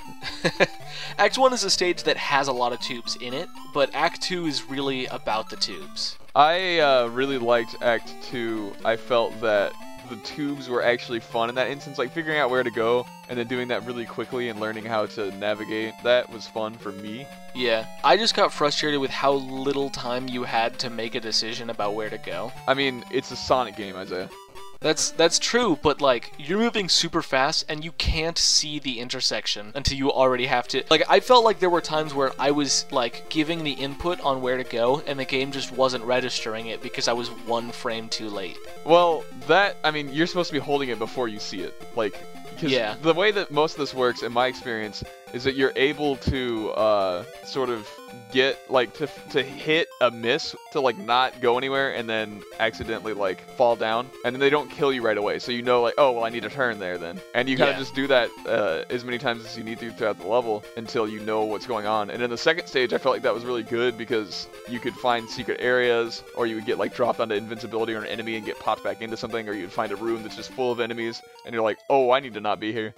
[1.19, 4.23] Act 1 is a stage that has a lot of tubes in it, but Act
[4.23, 6.17] 2 is really about the tubes.
[6.39, 8.73] I uh, really liked Act Two.
[8.85, 9.73] I felt that
[10.09, 11.99] the tubes were actually fun in that instance.
[11.99, 15.07] Like figuring out where to go and then doing that really quickly and learning how
[15.07, 17.27] to navigate that was fun for me.
[17.57, 17.87] Yeah.
[18.05, 21.95] I just got frustrated with how little time you had to make a decision about
[21.95, 22.53] where to go.
[22.69, 24.31] I mean, it's a Sonic game, Isaiah.
[24.81, 29.73] That's that's true, but like you're moving super fast and you can't see the intersection
[29.75, 30.85] until you already have to.
[30.89, 34.41] Like I felt like there were times where I was like giving the input on
[34.41, 38.09] where to go and the game just wasn't registering it because I was one frame
[38.09, 38.57] too late.
[38.85, 41.75] Well, that I mean, you're supposed to be holding it before you see it.
[41.97, 42.15] Like,
[42.51, 42.95] because Yeah.
[43.03, 45.03] the way that most of this works, in my experience,
[45.33, 47.89] is that you're able to uh, sort of
[48.33, 53.15] get like to to hit a miss to like not go anywhere and then accidentally
[53.15, 55.95] like fall down and then they don't kill you right away so you know like
[55.97, 57.81] oh well i need to turn there then and you kind of Yeah.
[57.81, 61.09] just do that uh, as many times as you need to throughout the level until
[61.09, 63.45] you know what's going on and in the second stage i felt like that was
[63.47, 67.35] really good because you could find secret areas or you would get like dropped onto
[67.35, 70.23] invincibility or an enemy and get popped back into something or you'd find a room
[70.23, 72.95] that's just full of enemies and you're like oh i need to not be here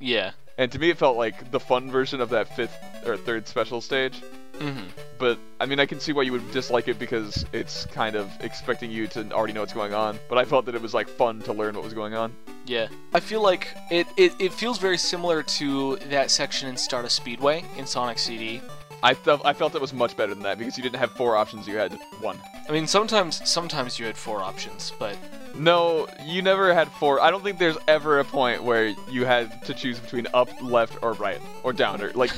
[0.00, 0.32] Yeah.
[0.58, 2.76] and to me it felt like the fun version of that fifth
[3.06, 4.20] or third special stage
[4.58, 4.84] Mhm.
[5.18, 8.30] but I mean, I can see why you would dislike it because it's kind of
[8.40, 10.18] expecting you to already know what's going on.
[10.28, 12.32] But I felt that it was like fun to learn what was going on.
[12.66, 12.88] Yeah.
[13.12, 17.64] I feel like it, it, it feels very similar to that section in Stardust Speedway
[17.76, 18.60] in Sonic CD.
[19.04, 21.36] I felt I felt it was much better than that because you didn't have four
[21.36, 22.40] options, you had one.
[22.66, 25.16] I mean, sometimes sometimes you had four options, but
[25.54, 27.20] No, you never had four.
[27.20, 31.02] I don't think there's ever a point where you had to choose between up, left,
[31.02, 32.32] or right, or down, or like.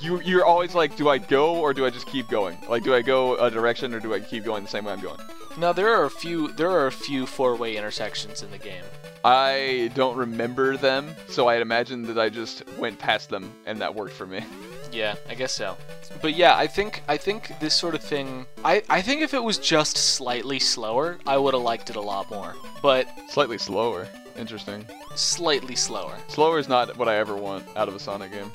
[0.00, 2.58] You, you're always like, do I go or do I just keep going?
[2.68, 5.00] Like, do I go a direction or do I keep going the same way I'm
[5.00, 5.18] going?
[5.56, 8.84] now there are a few there are a few four-way intersections in the game.
[9.24, 13.94] I don't remember them, so I'd imagine that I just went past them and that
[13.94, 14.44] worked for me.
[14.92, 15.76] Yeah, I guess so.
[16.22, 18.46] But yeah, I think I think this sort of thing.
[18.64, 22.00] I I think if it was just slightly slower, I would have liked it a
[22.00, 22.54] lot more.
[22.80, 24.06] But Slightly slower.
[24.36, 24.84] Interesting.
[25.14, 26.16] slightly slower.
[26.28, 28.50] Slower is not what I ever want out of a Sonic game.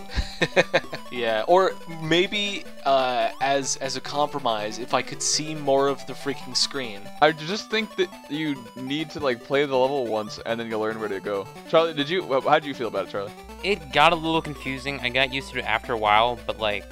[1.11, 1.71] yeah, or
[2.01, 7.01] maybe uh, as as a compromise, if I could see more of the freaking screen.
[7.21, 10.81] I just think that you need to like play the level once and then you'll
[10.81, 11.47] learn where to go.
[11.69, 12.23] Charlie, did you?
[12.41, 13.31] How did you feel about it, Charlie?
[13.63, 14.99] It got a little confusing.
[14.99, 16.85] I got used to it after a while, but like,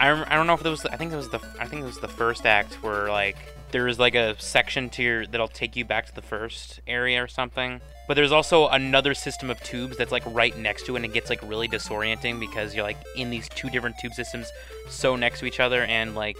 [0.00, 0.84] I, rem- I don't know if it was.
[0.86, 1.40] I think it was the.
[1.60, 3.36] I think it was the first act where like
[3.70, 7.22] there is like a section to your that'll take you back to the first area
[7.22, 7.80] or something.
[8.08, 11.12] But there's also another system of tubes that's like right next to it, and it
[11.12, 14.50] gets like really disorienting because you're like in these two different tube systems
[14.88, 16.36] so next to each other, and like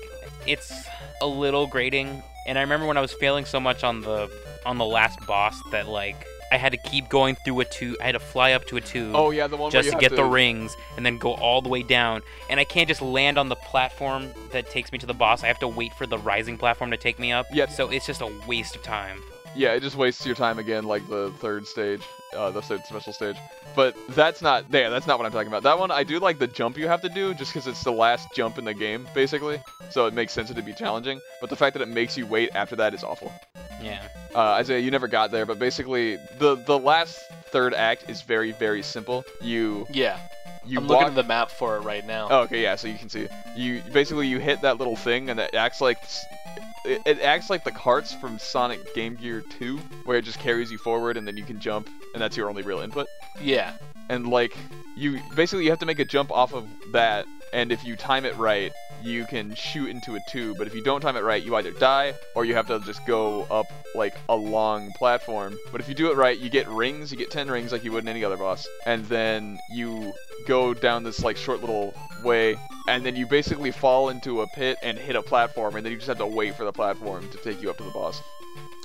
[0.47, 0.89] it's
[1.21, 2.23] a little grating.
[2.47, 4.31] And I remember when I was failing so much on the
[4.65, 7.97] on the last boss that like I had to keep going through a tube.
[8.01, 10.17] I had to fly up to a tube Oh yeah, the one just to get
[10.17, 12.23] the rings and then go all the way down.
[12.49, 15.45] And I can't just land on the platform that takes me to the boss.
[15.45, 17.47] I have to wait for the rising platform to take me up.
[17.53, 17.71] Yep.
[17.71, 19.21] So it's just a waste of time.
[19.59, 22.03] Yeah, it just wastes your time again, like the third stage,
[22.37, 23.35] uh, the third special stage.
[23.75, 25.65] But that's not, yeah, that's not what I'm talking about.
[25.65, 27.91] That one, I do like the jump you have to do, just because it's the
[27.91, 29.61] last jump in the game, basically.
[29.91, 31.21] So it makes sense it to be challenging.
[31.41, 33.33] But the fact that it makes you wait after that is awful.
[33.83, 34.01] Yeah.
[34.33, 37.19] Uh, Isaiah, you never got there, but basically, the the last
[37.51, 39.25] third act is very, very simple.
[39.41, 40.19] You Yeah,
[40.65, 40.99] you I'm walk.
[41.01, 42.29] looking at the map for it right now.
[42.31, 42.77] Oh, okay, yeah.
[42.77, 43.27] So you can see.
[43.57, 45.99] You basically you hit that little thing, and it acts like
[46.89, 50.73] it, it acts like the carts from Sonic Game Gear 2, where it just carries
[50.73, 53.07] you forward, and then you can jump, and that's your only real input.
[53.41, 53.75] Yeah,
[54.09, 54.57] And like
[54.97, 58.25] you basically you have to make a jump off of that, and if you time
[58.25, 58.73] it right,
[59.03, 60.57] you can shoot into a tube.
[60.59, 63.05] But if you don't time it right, you either die or you have to just
[63.07, 65.57] go up like a long platform.
[65.73, 67.11] But if you do it right, you get rings.
[67.11, 70.13] You get 10 rings like you would in any other boss, and then you
[70.47, 72.57] go down this like short little way
[72.89, 75.99] and then you basically fall into a pit and hit a platform and then you
[75.99, 78.23] just have to wait for the platform to take you up to the boss.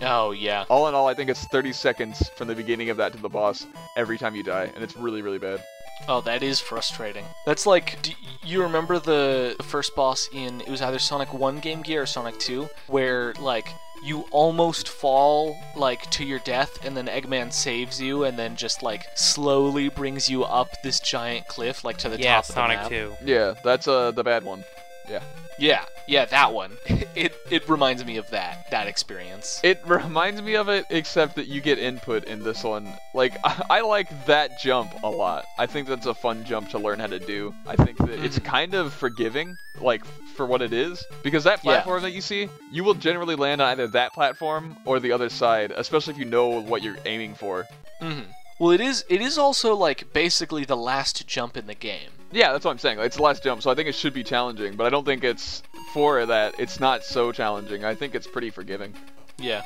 [0.01, 0.65] Oh yeah.
[0.69, 3.29] All in all, I think it's 30 seconds from the beginning of that to the
[3.29, 5.63] boss every time you die, and it's really, really bad.
[6.07, 7.25] Oh, that is frustrating.
[7.45, 8.11] That's like, do
[8.43, 12.05] you remember the, the first boss in it was either Sonic 1 Game Gear or
[12.05, 13.67] Sonic 2, where like
[14.03, 18.83] you almost fall like to your death, and then Eggman saves you, and then just
[18.83, 22.89] like slowly brings you up this giant cliff, like to the yeah, top Sonic of
[22.89, 23.19] the map.
[23.19, 23.25] 2.
[23.25, 24.63] Yeah, that's uh, the bad one.
[25.09, 25.21] Yeah,
[25.59, 26.71] yeah, yeah, that one.
[27.15, 29.59] It it reminds me of that that experience.
[29.63, 32.91] It reminds me of it, except that you get input in this one.
[33.13, 35.45] Like, I, I like that jump a lot.
[35.59, 37.53] I think that's a fun jump to learn how to do.
[37.67, 38.45] I think that it's Mhm.
[38.45, 40.03] kind of forgiving, like,
[40.35, 41.05] for what it is.
[41.21, 41.73] Because that Yeah.
[41.73, 45.29] platform that you see, you will generally land on either that platform or the other
[45.29, 47.67] side, especially if you know what you're aiming for.
[48.01, 48.21] hmm
[48.57, 52.09] Well, it is it is also like basically the last jump in the game.
[52.33, 52.97] Yeah, that's what I'm saying.
[52.97, 55.05] Like, it's the last jump, so I think it should be challenging, but I don't
[55.05, 55.61] think it's
[55.93, 56.55] for that.
[56.59, 57.85] It's not so challenging.
[57.85, 58.93] I think it's pretty forgiving.
[59.37, 59.61] Yeah.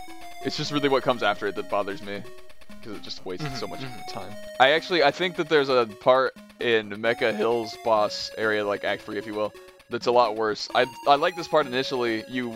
[0.45, 2.21] It's just really what comes after it that bothers me,
[2.79, 4.13] because it just wastes Mhm, so much mhm.
[4.13, 4.31] time.
[4.59, 9.03] I actually, I think that there's a part in Mecha Hills boss area, like Act
[9.03, 9.53] 3, if you will,
[9.89, 10.67] that's a lot worse.
[10.75, 12.23] I I like this part initially.
[12.27, 12.53] You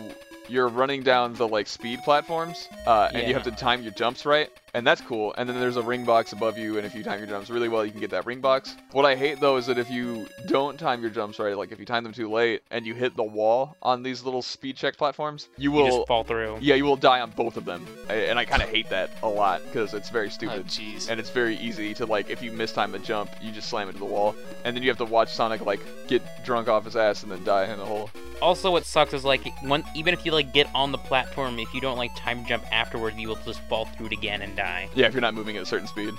[0.48, 4.26] you're running down the like speed platforms, uh, and you have to time your jumps
[4.26, 5.34] right, and that's cool.
[5.36, 7.68] And then there's a ring box above you, and if you time your jumps really
[7.68, 8.74] well, you can get that ring box.
[8.92, 11.78] What I hate though is that if you don't time your jumps right, like if
[11.78, 14.96] you time them too late and you hit the wall on these little speed check
[14.96, 16.58] platforms, you You will just fall through.
[16.60, 19.28] yeah, you will die on both of them, and I kind of hate that a
[19.28, 20.66] lot because it's very Oh stupid.
[20.66, 21.10] jeez.
[21.10, 23.98] and it's very easy to like if you mistime the jump, you just slam into
[24.00, 27.22] the wall, and then you have to watch Sonic like get drunk off his ass
[27.22, 28.10] and then die in a hole.
[28.40, 31.72] Also, what sucks is like one, even if you like get on the platform, if
[31.72, 34.61] you don't like time jump afterwards, you will just fall through it again and die.
[34.94, 36.14] Yeah, if you're not moving at a certain speed.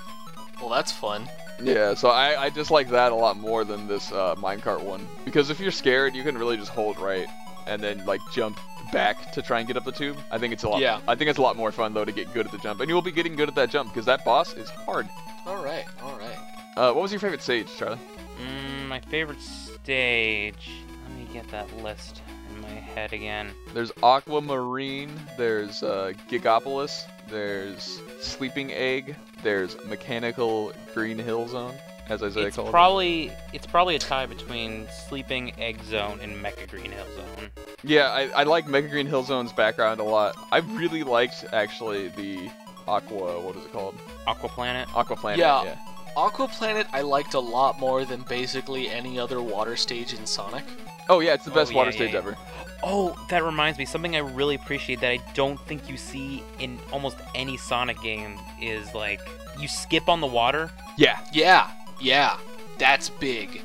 [0.60, 1.28] Well, that's fun.
[1.62, 5.06] Yeah, so I, I just like that a lot more than this uh, minecart one
[5.24, 7.26] because if you're scared, you can really just hold right
[7.66, 8.58] and then like jump
[8.92, 10.16] back to try and get up the tube.
[10.30, 10.80] I think it's a lot.
[10.80, 11.00] Yeah.
[11.08, 12.88] I think it's a lot more fun though to get good at the jump, and
[12.88, 15.08] you will be getting good at that jump because that boss is hard.
[15.46, 16.38] All right, all right.
[16.76, 17.98] Uh, what was your favorite stage, Charlie?
[18.40, 20.70] Mm, my favorite stage.
[21.08, 22.22] Let me get that list
[22.52, 23.52] in my head again.
[23.72, 31.74] There's Aquamarine, there's uh, Gigapolis, there's Sleeping Egg, there's Mechanical Green Hill Zone.
[32.08, 32.70] as Isaiah It's called it.
[32.70, 37.50] probably it's probably a tie between Sleeping Egg Zone and Mecha Green Hill Zone.
[37.82, 40.36] Yeah, I, I like Mega Green Hill Zone's background a lot.
[40.52, 42.50] I really liked actually the
[42.86, 43.40] Aqua.
[43.40, 43.94] What is it called?
[44.26, 44.88] Aqua Planet.
[44.94, 45.38] Aqua Planet.
[45.38, 45.64] Yeah.
[45.64, 45.78] yeah.
[46.16, 50.64] Aqua Planet I liked a lot more than basically any other water stage in Sonic.
[51.08, 52.18] Oh yeah, it's the Oh, best yeah, water yeah, stage yeah.
[52.18, 52.36] ever.
[52.82, 53.84] Oh, that reminds me.
[53.86, 58.38] Something I really appreciate that I don't think you see in almost any Sonic game
[58.60, 59.20] is like
[59.58, 60.70] you skip on the water.
[60.98, 62.36] Yeah, Yeah, yeah,
[62.78, 63.62] that's big.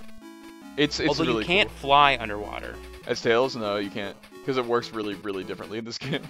[0.78, 2.76] it's it's although really you can't fly underwater.
[3.08, 6.22] As Tails, no, you can't, because it works really really differently in this game.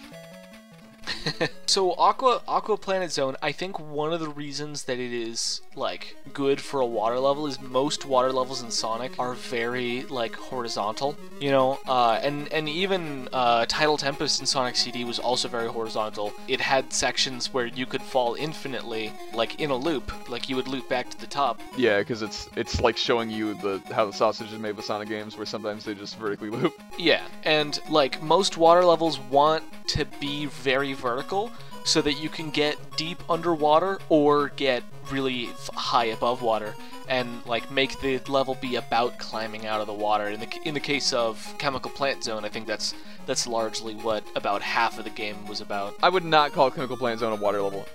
[1.69, 6.15] So Aqua Aqua Planet Zone, I think one of the reasons that it is like
[6.33, 11.15] good for a water level is most water levels in Sonic are very like horizontal,
[11.39, 15.67] you know, uh, and and even uh, Tidal Tempest in Sonic CD was also very
[15.67, 16.33] horizontal.
[16.47, 20.67] It had sections where you could fall infinitely, like in a loop, like you would
[20.67, 21.61] loop back to the top.
[21.77, 25.07] yeah, because it's it's like showing you the how the sausage is made with Sonic
[25.07, 26.73] games, where sometimes they just vertically loop.
[26.97, 31.51] Yeah, and like most water levels want to be very vertical
[31.83, 36.75] so that you can get deep underwater or get really f- high above water
[37.07, 40.27] and like make the level be about climbing out of the water.
[40.27, 42.93] In the in the case of Chemical Plant Zone, I think that's
[43.25, 45.95] that's largely what about half of the game was about.
[46.01, 47.85] I would not call Chemical Plant Zone a water level.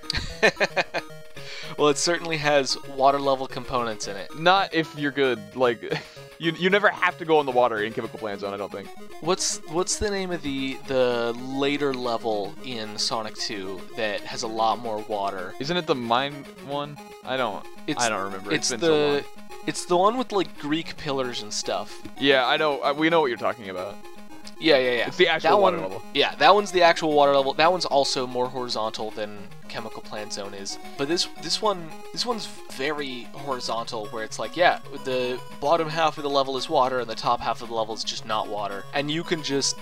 [1.78, 4.38] well, it certainly has water level components in it.
[4.38, 5.38] Not if you're good.
[5.56, 5.82] Like,
[6.38, 8.54] you you never have to go in the water in Chemical Plant Zone.
[8.54, 8.88] I don't think.
[9.20, 14.48] What's what's the name of the the later level in Sonic 2 that has a
[14.48, 15.54] lot more water?
[15.60, 16.96] Isn't it the mine one?
[17.24, 17.64] I don't.
[17.86, 18.52] It's I don't remember.
[18.52, 19.22] It's been the so long.
[19.66, 22.00] it's the one with like Greek pillars and stuff.
[22.18, 22.80] Yeah, I know.
[22.82, 23.96] uh, We know what you're talking about.
[24.60, 25.06] Yeah, yeah, yeah.
[25.08, 26.02] It's the actual that water one, level.
[26.14, 27.54] Yeah, that one's the actual water level.
[27.54, 29.36] That one's also more horizontal than
[29.74, 30.78] Chemical Plant Zone is.
[30.96, 36.16] But this this one this one's very horizontal, where it's like, yeah, the bottom half
[36.16, 38.46] of the level is water, and the top half of the level is just not
[38.46, 39.76] water, and you can just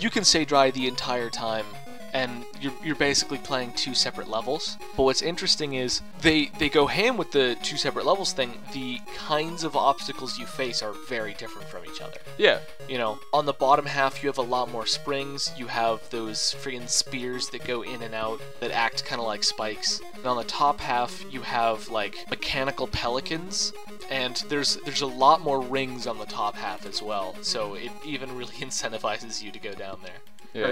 [0.00, 1.66] you can stay dry the entire time.
[2.14, 4.78] And you're, you're basically playing two separate levels.
[4.96, 8.52] But what's interesting is they they go ham with the two separate levels thing.
[8.72, 12.60] The kinds of obstacles you face are very different from each other Yeah.
[12.88, 15.50] you know, on the bottom half you have a lot more springs.
[15.58, 19.42] You have those friggin' spears that go in and out that act kind of like
[19.42, 20.00] spikes.
[20.14, 23.72] And on the top half you have like mechanical pelicans,
[24.08, 27.34] and there's there's a lot more rings on the top half as well.
[27.42, 30.20] So it even really incentivizes you to go down there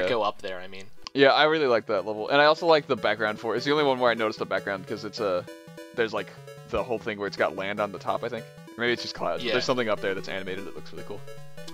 [0.04, 0.60] or go up there.
[0.60, 0.84] I mean,
[1.14, 3.58] Yeah, I really like that level, and I also like the background for it.
[3.58, 5.44] It's the only one where I noticed the background because it's a
[5.94, 6.28] there's like
[6.70, 8.24] the whole thing where it's got land on the top.
[8.24, 8.44] I think
[8.76, 9.44] or maybe it's just clouds.
[9.44, 9.52] Yeah.
[9.52, 11.20] There's something up there that's animated that looks really cool.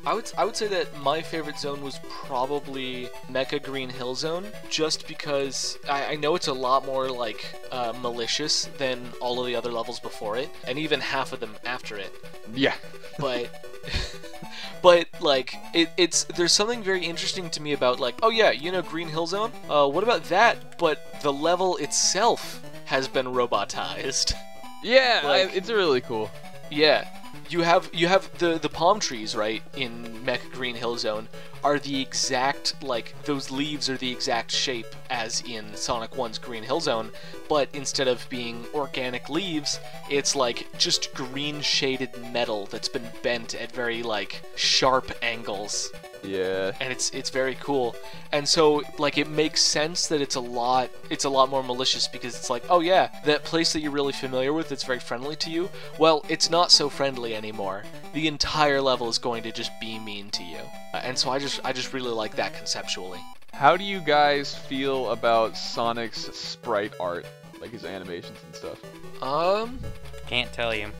[0.07, 4.47] I would I would say that my favorite zone was probably Mecha Green Hill Zone,
[4.71, 9.47] just because I, I know it's a lot more like uh, malicious than all of
[9.47, 12.13] the other levels before it, and even half of them after it.
[12.55, 12.75] Yeah.
[13.19, 13.51] But
[14.83, 18.71] but like it, it's there's something very interesting to me about like oh yeah you
[18.73, 19.53] know Green Hill Zone.
[19.69, 20.79] Uh, what about that?
[20.79, 24.35] But the level itself has been robotized.
[24.83, 26.31] Yeah, I- it's really cool.
[26.71, 27.07] Yeah.
[27.51, 31.29] You have you have the the palm trees right in Mech Green Hill Zone
[31.65, 36.63] are the exact like those leaves are the exact shape as in Sonic 1's Green
[36.63, 37.11] Hill Zone,
[37.49, 39.81] but instead of being organic leaves,
[40.11, 45.91] it's like just green shaded metal that's been bent at very like sharp angles
[46.23, 46.73] Yeah.
[46.81, 47.95] and it's it's very cool.
[48.33, 52.09] And so like it makes sense that it's a lot it's a lot more malicious
[52.09, 55.37] because it's like, oh yeah, that place that you're really familiar with that's very friendly
[55.37, 57.85] to you, well, it's not so friendly anymore.
[58.13, 60.61] The entire level is going to just be mean to you.
[60.95, 63.21] And so I just I just really like that conceptually.
[63.53, 67.27] How do you guys feel about Sonic's sprite art,
[67.61, 69.23] like his animations and stuff?
[69.23, 69.79] Um
[70.27, 70.91] Can't tell you.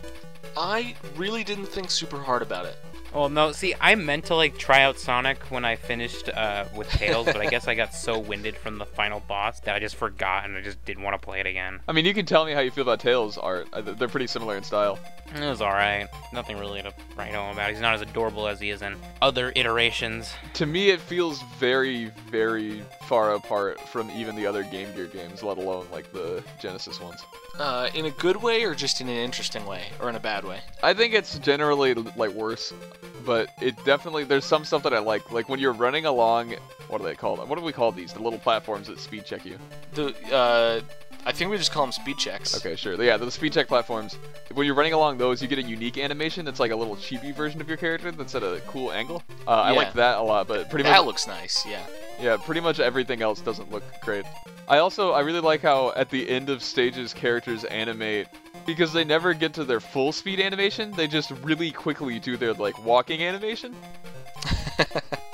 [0.57, 2.77] I really didn't think super hard about it.
[3.15, 6.89] Well, no, see, I meant to like try out Sonic when I finished uh, with
[6.91, 9.97] Tails, but I guess I got so winded from the final boss that I just
[9.97, 11.81] forgot and I just didn't want to play it again.
[11.89, 13.67] I mean, you can tell me how you feel about Tails' art.
[13.73, 14.99] Uh, They're pretty similar in style.
[15.35, 16.07] It was alright.
[16.33, 17.71] Nothing really to write home about.
[17.71, 20.33] He's not as adorable as he is in other iterations.
[20.55, 25.43] To me, it feels very, very far apart from even the other Game Gear games,
[25.43, 27.23] let alone like the Genesis ones.
[27.59, 30.45] Uh, in a good way or just in an interesting way or in a bad
[30.45, 30.61] way?
[30.83, 32.73] I think it's generally like worse,
[33.27, 35.33] but it definitely there's some stuff that I like.
[35.33, 36.55] Like when you're running along,
[36.87, 37.49] what do they call them?
[37.49, 38.13] What do we call these?
[38.13, 39.59] The little platforms that speed check you.
[39.95, 40.81] The uh
[41.27, 42.57] I think we just call them speed checks.
[42.57, 43.01] Okay, sure.
[43.03, 44.17] Yeah, the speed check platforms.
[44.55, 47.35] When you're running along those, you get a unique animation that's like a little chibi
[47.35, 49.23] version of your character that's at a cool angle.
[49.47, 49.77] Uh, I Yeah.
[49.77, 51.83] like that a lot, but pretty That much That looks nice, yeah.
[52.21, 54.25] yeah, pretty much everything else doesn't look great.
[54.69, 58.27] I also I really like how at the end of stages characters animate
[58.67, 60.93] because they never get to their full speed animation.
[60.93, 63.75] They just really quickly do their like walking animation.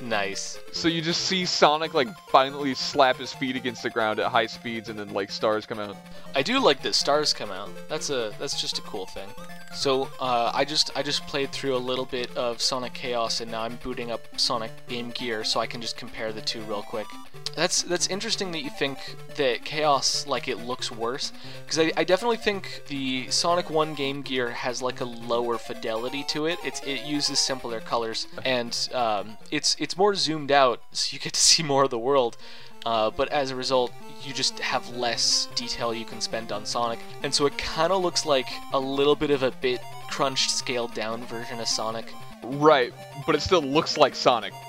[0.00, 0.58] nice.
[0.72, 4.46] So you just see Sonic like finally slap his feet against the ground at high
[4.46, 5.96] speeds, and then like stars come out.
[6.34, 7.70] I do like that stars come out.
[7.88, 9.28] That's a that's just a cool thing.
[9.74, 13.50] So uh, I just I just played through a little bit of Sonic Chaos, and
[13.50, 16.82] now I'm booting up Sonic Game Gear, so I can just compare the two real
[16.82, 17.06] quick.
[17.54, 18.98] That's that's interesting that you think
[19.36, 21.32] that Chaos like it looks worse,
[21.64, 26.24] because I, I definitely think the Sonic One Game Gear has like a lower fidelity
[26.28, 26.58] to it.
[26.64, 31.32] It's it uses simpler colors, and um, it's it's more zoomed out, so you get
[31.34, 32.36] to see more of the world.
[32.84, 36.98] Uh, but as a result, you just have less detail you can spend on Sonic,
[37.22, 40.94] and so it kind of looks like a little bit of a bit crunched, scaled
[40.94, 42.12] down version of Sonic.
[42.42, 42.92] Right,
[43.26, 44.52] but it still looks like Sonic.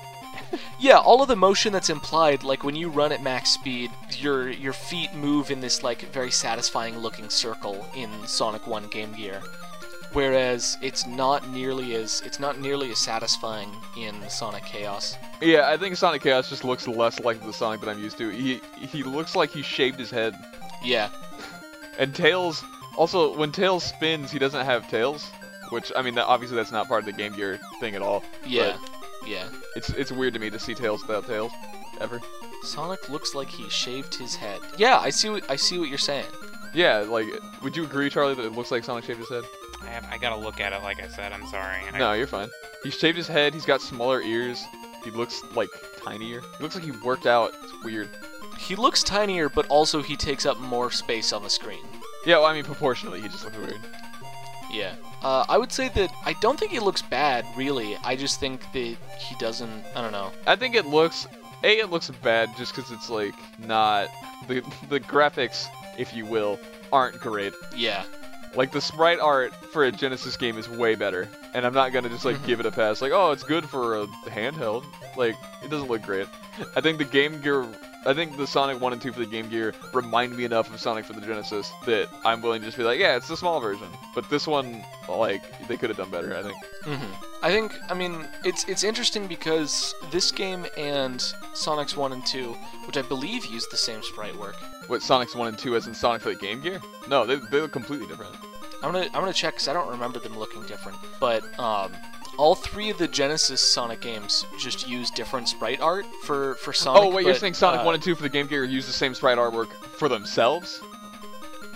[0.80, 4.50] Yeah, all of the motion that's implied, like when you run at max speed, your
[4.50, 9.42] your feet move in this like very satisfying looking circle in Sonic 1 Game Gear.
[10.14, 15.16] Whereas it's not nearly as it's not nearly as satisfying in Sonic Chaos.
[15.40, 18.30] Yeah, I think Sonic Chaos just looks less like the Sonic that I'm used to.
[18.30, 20.34] He he looks like he shaved his head.
[20.84, 21.10] Yeah.
[22.00, 22.64] And Tails,
[22.98, 25.30] also when Tails spins, he doesn't have tails,
[25.70, 28.24] which I mean, that, obviously that's not part of the Game Gear thing at all.
[28.46, 28.78] Yeah.
[29.28, 29.48] Yeah.
[29.76, 31.52] It's it's weird to me to see Tails without tails,
[32.02, 32.20] ever.
[32.64, 34.60] Sonic looks like he shaved his head.
[34.78, 36.26] Yeah, I see what I see what you're saying.
[36.74, 37.26] Yeah, like,
[37.64, 39.44] would you agree, Charlie, that it looks like Sonic shaved his head?
[39.82, 40.82] I, have, I gotta look at it.
[40.84, 41.78] Like I said, I'm sorry.
[41.94, 42.50] I- No, you're fine.
[42.84, 43.54] He shaved his head.
[43.54, 44.64] He's got smaller ears.
[45.04, 45.70] He looks like
[46.04, 46.42] tinier.
[46.58, 47.54] He looks like he worked out.
[47.64, 48.10] It's weird.
[48.58, 51.84] He looks tinier, but also he takes up more space on the screen.
[52.26, 53.80] Yeah, well, I mean proportionally, he just looks weird.
[54.72, 54.96] Yeah.
[55.24, 57.98] Uh, I would say that I don't think he looks bad, really.
[58.04, 59.84] I just think that he doesn't.
[59.96, 60.32] I don't know.
[60.46, 61.28] I think it looks
[61.64, 64.10] a it looks bad just because it's like not
[64.48, 65.68] the the graphics,
[65.98, 66.60] if you will,
[66.94, 67.54] aren't great.
[67.76, 68.04] Yeah.
[68.56, 72.10] Like the sprite art for a Genesis game is way better, and I'm not gonna
[72.10, 72.46] just like Mhm.
[72.48, 73.02] give it a pass.
[73.02, 74.86] Like, oh, it's good for a handheld.
[75.16, 76.28] Like, it doesn't look great.
[76.76, 77.66] I think the Game Gear,
[78.06, 80.80] I think the Sonic One and Two for the Game Gear remind me enough of
[80.80, 83.60] Sonic for the Genesis that I'm willing to just be like, yeah, it's the small
[83.60, 83.88] version.
[84.16, 86.36] But this one, like, they could have done better.
[86.36, 86.58] I think.
[86.84, 87.74] hmm I think.
[87.90, 91.22] I mean, it's it's interesting because this game and
[91.54, 92.54] Sonic's one and two,
[92.86, 94.56] which I believe use the same sprite work.
[94.90, 96.82] What Sonic's One and Two as in Sonic for the Game Gear?
[97.08, 98.36] No, they they look completely different.
[98.82, 100.98] I'm gonna I'm gonna check because I don't remember them looking different.
[101.20, 101.92] But um,
[102.38, 107.04] all three of the Genesis Sonic games just use different sprite art for for Sonic.
[107.04, 108.94] oh wait, you're saying Sonic uh, One and Two for the Game Gear use the
[108.94, 110.82] same sprite artwork for themselves?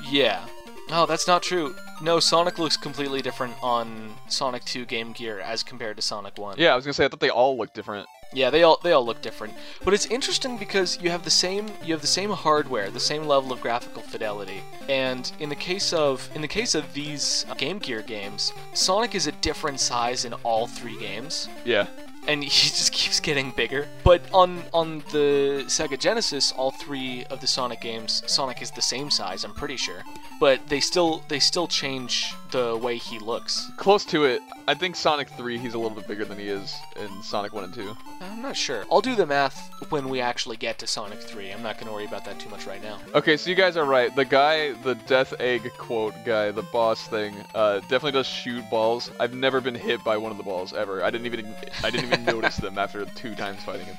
[0.09, 0.45] Yeah.
[0.89, 1.75] Oh, that's not true.
[2.01, 6.55] No, Sonic looks completely different on Sonic 2 Game Gear as compared to Sonic 1.
[6.57, 8.07] Yeah, I was gonna say I thought they all looked different.
[8.33, 9.53] Yeah, they all they all look different.
[9.83, 13.25] But it's interesting because you have the same you have the same hardware, the same
[13.25, 14.61] level of graphical fidelity.
[14.89, 19.27] And in the case of in the case of these Game Gear games, Sonic is
[19.27, 21.47] a different size in all three games.
[21.65, 21.87] Yeah.
[22.27, 23.87] and he just keeps getting bigger.
[24.03, 28.81] But on on the Sega Genesis, all three of the Sonic games, Sonic is the
[28.81, 29.43] same size.
[29.43, 30.03] I'm pretty sure,
[30.39, 33.69] but they still they still change the way he looks.
[33.77, 34.41] Close to it.
[34.65, 37.65] I think Sonic 3, he's a little bit bigger than he is in Sonic 1
[37.65, 37.97] and 2.
[38.21, 38.85] I'm not sure.
[38.89, 41.51] I'll do the math when we actually get to Sonic 3.
[41.51, 42.97] I'm not going to worry about that too much right now.
[43.13, 44.15] Okay, so you guys are right.
[44.15, 49.11] The guy, the Death Egg quote guy, the boss thing, uh, definitely does shoot balls.
[49.19, 51.03] I've never been hit by one of the balls ever.
[51.03, 51.53] I didn't even,
[51.83, 53.97] I didn't even notice them after two times fighting him.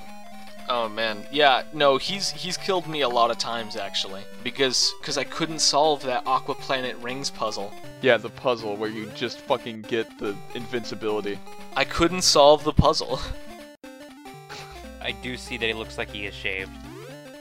[0.69, 5.19] Oh man, yeah, no, he's he's killed me a lot of times actually because because
[5.19, 7.73] I couldn't solve that Aqua Planet Rings puzzle.
[8.01, 11.39] Yeah, the puzzle where you just fucking get the invincibility.
[11.77, 13.21] I couldn't solve the puzzle.
[15.03, 16.71] I do see that he looks like he is shaved.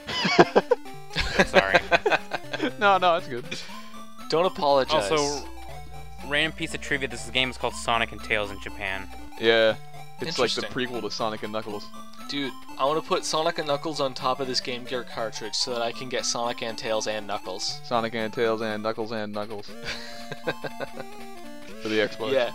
[1.46, 1.78] Sorry.
[2.78, 3.44] no, no, it's good.
[4.28, 5.10] Don't apologize.
[5.10, 5.48] Also,
[6.28, 9.08] random piece of trivia: this game is called Sonic and Tails in Japan.
[9.40, 9.76] Yeah,
[10.20, 11.86] it's like the prequel to Sonic and Knuckles.
[12.28, 15.54] Dude, I want to put Sonic and Knuckles on top of this Game Gear cartridge
[15.54, 17.80] so that I can get Sonic and Tails and Knuckles.
[17.84, 19.66] Sonic and Tails and Knuckles and Knuckles
[21.82, 22.32] for the Xbox.
[22.32, 22.52] yeah.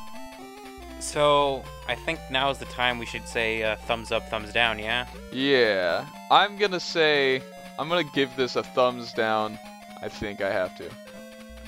[1.00, 4.80] So I think now is the time we should say uh, thumbs up, thumbs down.
[4.80, 5.08] Yeah.
[5.32, 7.42] Yeah, I'm gonna say
[7.78, 9.58] I'm gonna give this a thumbs down.
[10.02, 10.90] I think I have to.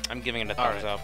[0.09, 0.93] I'm giving it a thumbs right.
[0.93, 0.99] up.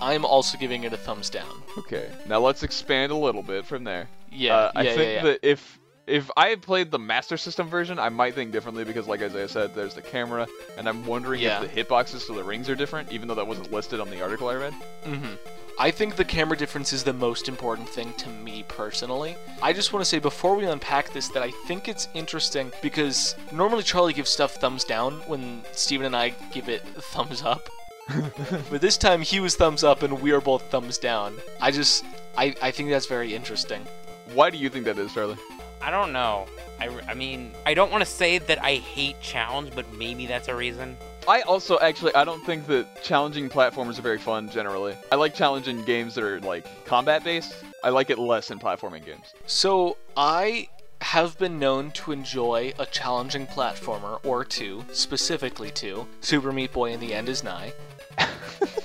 [0.00, 1.62] I'm also giving it a thumbs down.
[1.76, 4.08] Okay, now let's expand a little bit from there.
[4.32, 5.22] Yeah, Uh, yeah, I yeah, think yeah.
[5.22, 9.06] that if if I had played the Master System version, I might think differently because,
[9.06, 10.46] like Isaiah said, there's the camera,
[10.78, 11.62] and I'm wondering Yeah.
[11.62, 14.22] if the hitboxes to the rings are different, even though that wasn't listed on the
[14.22, 14.72] article I read.
[15.04, 15.34] hmm
[15.80, 19.36] I think the camera difference is the most important thing to me personally.
[19.62, 23.36] I just want to say before we unpack this that I think it's interesting because
[23.52, 27.68] normally Charlie gives stuff thumbs down when Steven and I give it thumbs up.
[28.70, 31.36] but this time he was thumbs up and we are both thumbs down.
[31.60, 32.04] I just,
[32.36, 33.86] I, I think that's very interesting.
[34.34, 35.36] Why do you think that is, Charlie?
[35.80, 36.46] I don't know.
[36.80, 40.48] I, I mean, I don't want to say that I hate challenge, but maybe that's
[40.48, 40.96] a reason.
[41.26, 44.96] I also actually I don't think that challenging platformers are very fun generally.
[45.12, 47.54] I like challenging games that are like combat based.
[47.84, 49.34] I like it less in platforming games.
[49.46, 50.68] So I
[51.00, 56.92] have been known to enjoy a challenging platformer or two, specifically two, Super Meat Boy
[56.92, 57.72] in the End is Nigh.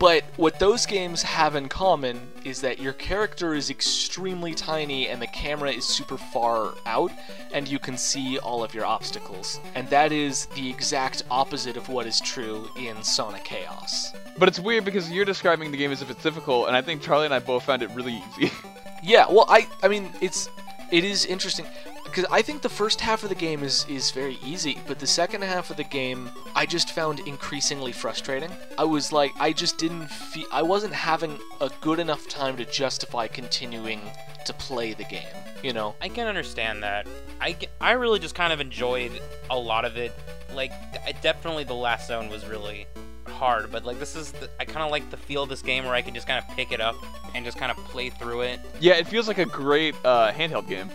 [0.00, 5.20] but what those games have in common is that your character is extremely tiny and
[5.20, 7.12] the camera is super far out
[7.52, 9.60] and you can see all of your obstacles.
[9.74, 14.14] And that is the exact opposite of what is true in Sonic Chaos.
[14.38, 17.02] But it's weird because you're describing the game as if it's difficult, and I think
[17.02, 18.50] Charlie and I both found it really easy.
[19.02, 20.50] Yeah, well, I I mean, it's
[20.92, 21.64] it is interesting
[22.10, 25.06] because I think the first half of the game is is very easy, but the
[25.06, 28.50] second half of the game I just found increasingly frustrating.
[28.76, 32.64] I was like, I just didn't feel I wasn't having a good enough time to
[32.64, 34.00] justify continuing
[34.44, 35.22] to play the game.
[35.62, 35.94] You know?
[36.00, 37.06] I can understand that.
[37.40, 39.12] I, I really just kind of enjoyed
[39.50, 40.12] a lot of it.
[40.54, 40.72] Like,
[41.06, 42.86] I, definitely the last zone was really
[43.26, 45.84] hard, but like this is the, I kind of like the feel of this game
[45.84, 46.96] where I can just kind of pick it up
[47.34, 48.60] and just kind of play through it.
[48.80, 50.90] yeah, it feels like a great uh, handheld game.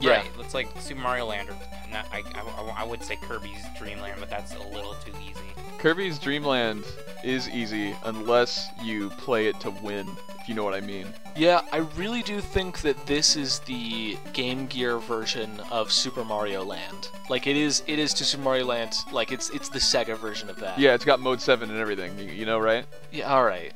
[0.00, 0.18] Yeah.
[0.18, 0.30] Right.
[0.40, 1.56] It's like Super Mario Land or
[1.90, 2.06] not.
[2.12, 5.40] I, I, I would say Kirby's Dream Land, but that's a little too easy.
[5.78, 6.84] Kirby's Dream Land
[7.22, 10.08] is easy unless you play it to win,
[10.40, 11.06] if you know what I mean.
[11.36, 16.64] Yeah, I really do think that this is the Game Gear version of Super Mario
[16.64, 17.10] Land.
[17.30, 20.50] Like it is it is to Super Mario Land, like it's it's the Sega version
[20.50, 20.78] of that.
[20.78, 22.84] Yeah, it's got mode 7 and everything, you, you know, right?
[23.12, 23.72] Yeah, all right.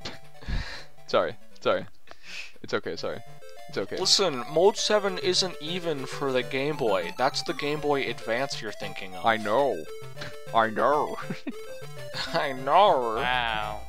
[1.07, 1.85] Sorry, sorry.
[2.63, 3.21] It's okay, sorry.
[3.73, 3.97] It's okay.
[3.97, 7.15] Listen, Mode 7 isn't even for the Game Boy.
[7.17, 9.25] That's the Game Boy Advance you're thinking of.
[9.25, 9.83] I know.
[10.55, 11.17] I know.
[12.35, 13.15] I know.
[13.17, 13.81] Wow.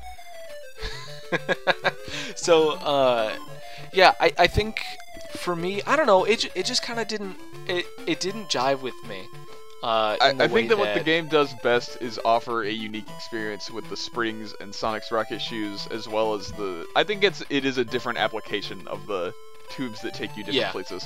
[2.35, 3.35] so, uh,
[3.91, 4.79] yeah, I, I think
[5.31, 7.35] for me, I don't know, it, it just kind of didn't,
[7.67, 9.27] it, it didn't jive with me.
[9.83, 13.09] Uh, I, I way think that, what the game does best is offer a unique
[13.17, 16.87] experience with the springs and Sonic's rocket shoes, as well as the.
[16.95, 19.33] I think it's it is a different application of the
[19.69, 20.71] tubes that take you different Yeah.
[20.71, 21.05] places.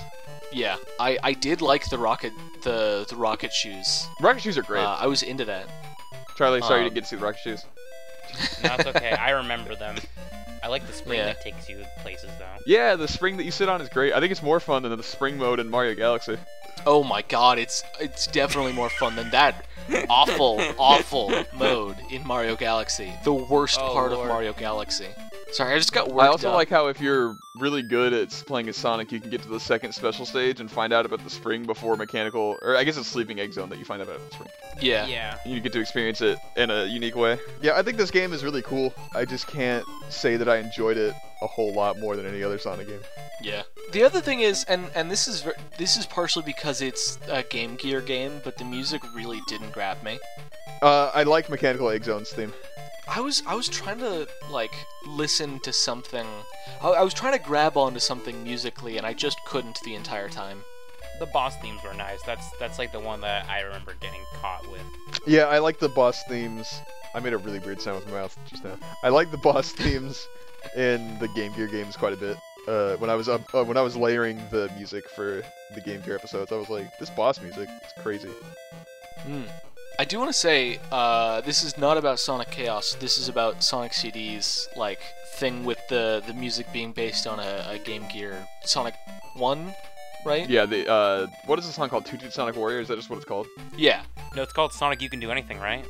[0.52, 2.32] Yeah, I, I did like the rocket,
[2.64, 4.08] the, the rocket shoes.
[4.22, 4.84] Rocket shoes are great.
[4.84, 5.68] Uh, I was into that.
[6.38, 7.66] Charlie, sorry you um, didn't get to see the rocket shoes.
[8.64, 9.12] No, it's okay.
[9.12, 9.96] I remember them.
[10.64, 11.26] I like the spring Yeah.
[11.28, 12.46] that takes you places though.
[12.66, 14.14] Yeah, the spring that you sit on is great.
[14.14, 16.38] I think it's more fun than the spring mode in Mario Galaxy.
[16.86, 19.66] Oh my god, it's it's definitely more fun than that
[20.10, 23.14] awful, awful mode in Mario Galaxy.
[23.24, 24.24] The worst Oh, part Lord.
[24.26, 25.08] of Mario Galaxy.
[25.52, 26.56] Sorry, I just got worked I also up.
[26.56, 29.60] like how if you're really good at playing as Sonic, you can get to the
[29.60, 33.08] second special stage and find out about the spring before mechanical, or I guess it's
[33.08, 34.50] Sleeping Egg Zone that you find out about the spring.
[34.82, 35.08] yeah.
[35.08, 35.38] Yeah.
[35.46, 37.40] You get to experience it in a unique way.
[37.62, 38.94] Yeah, I think this game is really cool.
[39.16, 42.58] I just can't say that I enjoyed it a whole lot more than any other
[42.58, 43.00] Sonic game.
[43.42, 43.64] Yeah.
[43.94, 47.76] The other thing is, and and this is this is partially because it's a Game
[47.76, 50.20] Gear game, but the music really didn't grab me.
[50.82, 52.52] Uh, I like Mechanical Egg Zone's theme.
[53.10, 54.74] I was I was trying to like
[55.06, 56.26] listen to something.
[56.82, 60.30] I, I was trying to grab onto something musically, and I just couldn't the entire
[60.30, 60.64] time.
[61.20, 62.22] The boss themes were nice.
[62.24, 64.82] That's that's like the one that I remember getting caught with.
[65.26, 66.82] Yeah, I like the boss themes.
[67.14, 68.78] I made a really weird sound with my mouth just now.
[69.04, 70.28] I like the boss themes
[70.76, 72.38] in the Game Gear games quite a bit.
[72.68, 75.42] Uh, when I was up, uh, when I was layering the music for
[75.74, 78.30] the Game Gear episodes, I was like, this boss music, it's crazy.
[79.22, 79.44] Hmm.
[80.00, 82.96] I do want to say uh, this is not about Sonic Chaos.
[83.00, 85.00] This is about Sonic CD's like
[85.36, 88.94] thing with the the music being based on a, a Game Gear Sonic
[89.36, 89.74] One,
[90.24, 90.48] right?
[90.48, 92.06] Yeah, the uh, what is the song called?
[92.06, 92.80] Two Two Sonic Warrior?
[92.80, 93.48] Is that just what it's called?
[93.76, 94.04] Yeah.
[94.36, 95.02] No, it's called Sonic.
[95.02, 95.84] You can do anything, right?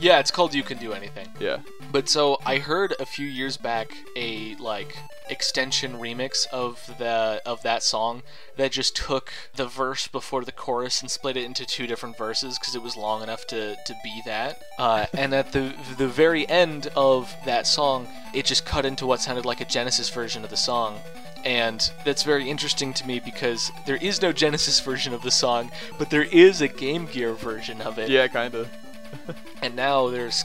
[0.00, 1.28] Yeah, it's called You Can Do Anything.
[1.38, 1.58] Yeah.
[1.92, 4.96] But so I heard a few years back a like
[5.28, 8.22] extension remix of the of that song
[8.56, 12.58] that just took the verse before the chorus and split it into two different verses
[12.58, 14.62] because it was long enough to, to be that.
[14.78, 19.20] Uh, and at the the very end of that song, it just cut into what
[19.20, 20.98] sounded like a Genesis version of the song.
[21.44, 25.70] And that's very interesting to me because there is no Genesis version of the song,
[25.98, 28.10] but there is a Game Gear version of it.
[28.10, 28.68] Yeah, kinda.
[29.62, 30.42] And now there's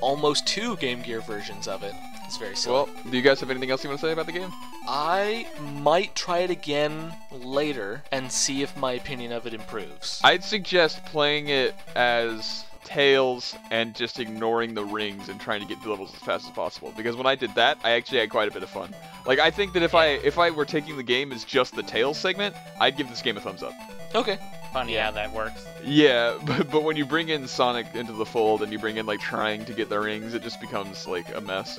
[0.00, 1.92] almost two Game Gear versions of it.
[2.24, 2.74] It's very silly.
[2.74, 4.52] Well, do you guys have anything else you want to say about the game?
[4.88, 10.20] I might try it again later and see if my opinion of it improves.
[10.24, 15.82] I'd suggest playing it as Tails and just ignoring the rings and trying to get
[15.82, 16.92] the levels as fast as possible.
[16.96, 18.94] Because when I did that, I actually had quite a bit of fun.
[19.26, 21.82] Like I think that if I if I were taking the game as just the
[21.82, 23.72] Tails segment, I'd give this game a thumbs up.
[24.14, 24.38] okay.
[24.74, 25.06] Funny Yeah.
[25.06, 25.64] how that works.
[25.82, 29.06] Yeah, but, but when you bring in Sonic into the fold and you bring in
[29.06, 31.78] like trying to get the rings, it just becomes like a mess.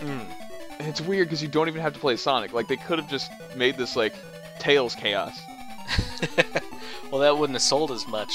[0.00, 0.26] Mm.
[0.78, 2.52] And it's weird because you don't even have to play Sonic.
[2.52, 4.14] Like they could have just made this like
[4.58, 5.38] Tails chaos.
[7.10, 8.30] well, that wouldn't have sold as much.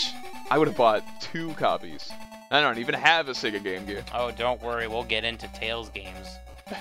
[0.49, 2.09] I would have bought two copies.
[2.51, 4.03] I don't even have a Sega Game Gear.
[4.13, 6.27] Oh, don't worry, we'll get into Tails games.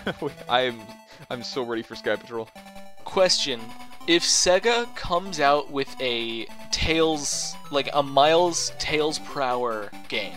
[0.49, 0.81] I'm
[1.31, 2.49] I'm so ready for Sky Patrol.
[3.05, 3.61] Question:
[4.07, 10.37] If Sega comes out with a Tails, like a Miles Tails Prower game,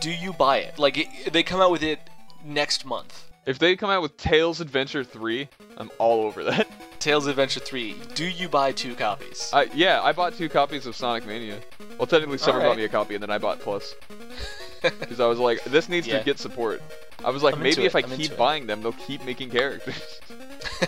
[0.00, 0.78] do you buy it?
[0.78, 1.98] Like it, they come out with it
[2.44, 3.26] next month.
[3.46, 6.68] If they come out with Tails Adventure 3, I'm all over that.
[7.00, 7.96] Tails Adventure 3.
[8.14, 9.50] Do you buy two copies?
[9.52, 11.58] I, yeah, I bought two copies of Sonic Mania.
[11.98, 12.70] Well, technically, Summer Alright.
[12.70, 13.94] bought me a copy, and then I bought Plus.
[14.82, 16.20] Because I was like, this needs Yeah.
[16.20, 16.80] to get support.
[17.22, 20.20] I was like, I'm maybe if I I'm keep buying them, they'll keep making characters.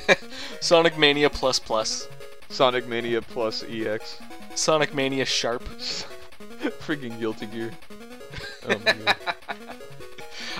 [0.60, 2.08] Sonic Mania Plus Plus.
[2.48, 4.18] Sonic Mania Plus EX.
[4.54, 5.62] Sonic Mania Sharp.
[6.84, 7.72] Freaking Guilty Gear.
[8.64, 9.16] Oh my god.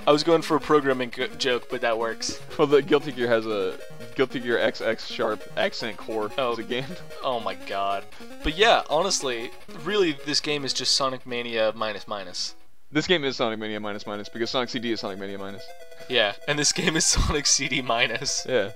[0.07, 2.41] I was going for a programming joke, but that works.
[2.59, 3.79] Well, the Guilty Gear has a
[4.17, 6.53] Guilty Gear XX Sharp Accent Core Oh.
[6.53, 6.85] as a game.
[7.23, 8.05] Oh my god.
[8.43, 9.53] But yeah, honestly,
[9.85, 12.55] really, this game is just Sonic Mania minus minus.
[12.91, 15.63] This game is Sonic Mania minus minus because Sonic CD is Sonic Mania minus.
[16.09, 18.45] Yeah, and this game is Sonic CD minus.
[18.49, 18.73] Yeah.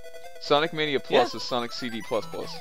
[0.46, 1.36] Sonic Mania Plus Yeah.
[1.38, 2.54] is Sonic CD plus plus.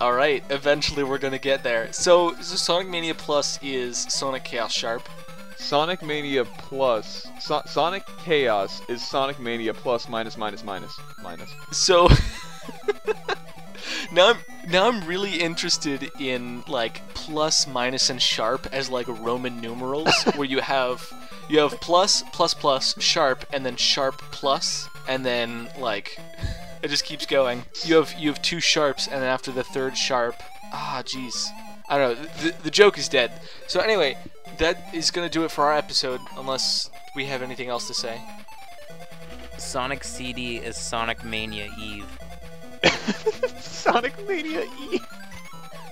[0.00, 1.92] All right, eventually we're gonna get there.
[1.92, 5.08] So, so Sonic Mania Plus is Sonic Chaos Sharp.
[5.56, 11.50] Sonic Mania Plus so- Sonic Chaos is Sonic Mania Plus minus minus minus minus.
[11.72, 12.08] So
[14.12, 14.36] now I'm
[14.68, 20.46] now I'm really interested in like plus, minus, and sharp as like Roman numerals, where
[20.48, 21.12] you have
[21.48, 26.18] you have plus, plus, plus, sharp, and then sharp plus, and then like
[26.82, 27.64] it just keeps going.
[27.84, 30.36] You have you have two sharps, and then after the third sharp,
[30.72, 31.46] ah, jeez,
[31.88, 32.24] I don't know.
[32.42, 33.32] The, the joke is dead.
[33.68, 34.16] So anyway,
[34.58, 38.20] that is gonna do it for our episode, unless we have anything else to say.
[39.58, 42.18] Sonic CD is Sonic Mania Eve.
[43.60, 45.00] Sonic Mania E.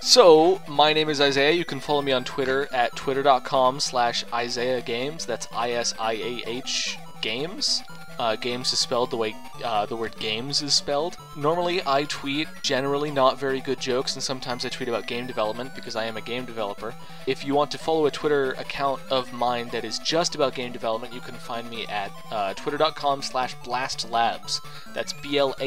[0.02, 1.52] So, my name is Isaiah.
[1.52, 5.26] You can follow me on Twitter at twitter.com slash Isaiah Games.
[5.26, 7.82] That's I-S-I-A-H Games.
[8.20, 11.16] Uh, games is spelled the way uh, the word games is spelled.
[11.38, 15.74] Normally, I tweet generally not very good jokes, and sometimes I tweet about game development
[15.74, 16.94] because I am a game developer.
[17.26, 20.70] If you want to follow a Twitter account of mine that is just about game
[20.70, 24.60] development, you can find me at uh, twitter.com slash blastlabs.
[24.92, 25.62] That's B-L-A-S-T-L-A-B-S.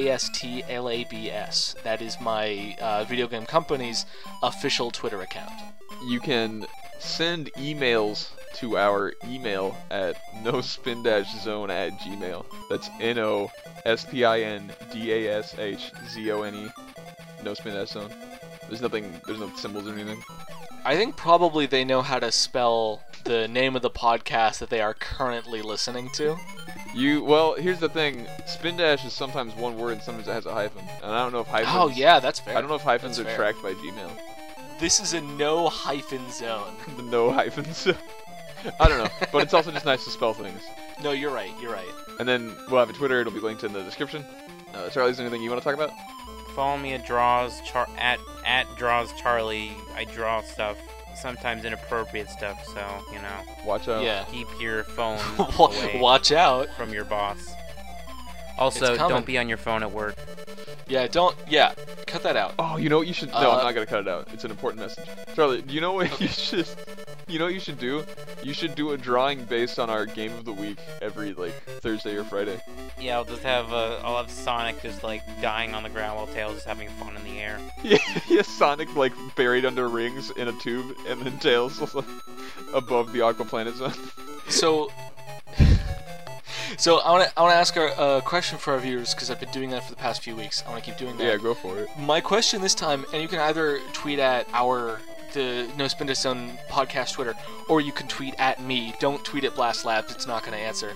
[1.84, 4.06] That is my uh, video game company's
[4.44, 5.54] official Twitter account.
[6.08, 6.68] You can
[7.00, 12.43] send emails to our email at no-spin-zone at gmail.
[12.70, 13.52] That's N O
[13.86, 16.68] S P I N D A S H Z O N E.
[17.44, 18.12] No spin dash zone.
[18.68, 19.20] There's nothing.
[19.26, 20.22] There's no symbols or anything.
[20.86, 24.82] I think probably they know how to spell the name of the podcast that they
[24.82, 26.38] are currently listening to.
[26.94, 28.28] You well, here's the thing.
[28.46, 30.86] Spin dash is sometimes one word and sometimes it has a hyphen.
[31.02, 31.76] And I don't know if hyphens.
[31.76, 32.58] Oh yeah, that's fair.
[32.58, 33.54] I don't know if hyphens That's are fair.
[33.54, 34.12] tracked by Gmail.
[34.80, 36.76] This is a no hyphen zone.
[36.98, 37.88] the no hyphens.
[38.80, 40.62] I don't know, but it's also just nice to spell things.
[41.04, 41.52] No, you're right.
[41.62, 41.86] You're right.
[42.20, 43.20] And then we'll have a Twitter.
[43.22, 44.24] It'll be linked in the description.
[44.74, 45.92] Uh, Charlie, is there anything you want to talk about?
[46.56, 49.72] Follow me at draws char- at at draws Charlie.
[49.96, 50.78] I draw stuff,
[51.16, 52.64] sometimes inappropriate stuff.
[52.66, 54.04] So you know, Watch out.
[54.04, 54.24] Yeah.
[54.32, 55.20] keep your phone
[55.60, 56.70] away Watch out.
[56.78, 57.52] from your boss.
[58.64, 60.16] Also, don't be on your phone at work.
[60.88, 61.36] Yeah, don't.
[61.50, 61.74] Yeah,
[62.08, 62.54] cut that out.
[62.60, 63.30] Oh, you know what you should?
[63.30, 64.28] No, Uh, I'm not gonna cut it out.
[64.34, 65.06] It's an important message.
[65.36, 66.68] Charlie, do you know what you should?
[67.28, 68.04] You know what you should do?
[68.44, 72.16] You should do a drawing based on our game of the week every like Thursday
[72.16, 72.60] or Friday.
[73.00, 76.28] Yeah, I'll just have uh, I'll have Sonic just like dying on the ground while
[76.28, 77.60] Tails is having fun in the air.
[77.84, 77.98] Yeah,
[78.30, 81.82] yeah, Sonic like buried under rings in a tube, and then Tails
[82.74, 83.94] above the Aqua Planet Zone.
[84.50, 84.90] So,
[86.78, 89.30] so I want to I want to ask a, a question for our viewers because
[89.30, 90.64] I've been doing that for the past few weeks.
[90.66, 91.24] I want to keep doing that.
[91.24, 91.90] yeah, go for it.
[91.98, 95.00] My question this time, and you can either tweet at our
[95.34, 97.36] the No Spin to Zone podcast Twitter,
[97.68, 98.94] or you can tweet at me.
[99.00, 100.94] Don't tweet at Blast Labs; it's not going to answer.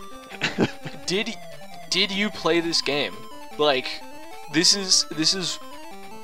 [1.06, 1.36] did
[1.90, 3.16] did you play this game?
[3.58, 3.88] Like,
[4.54, 5.60] this is this is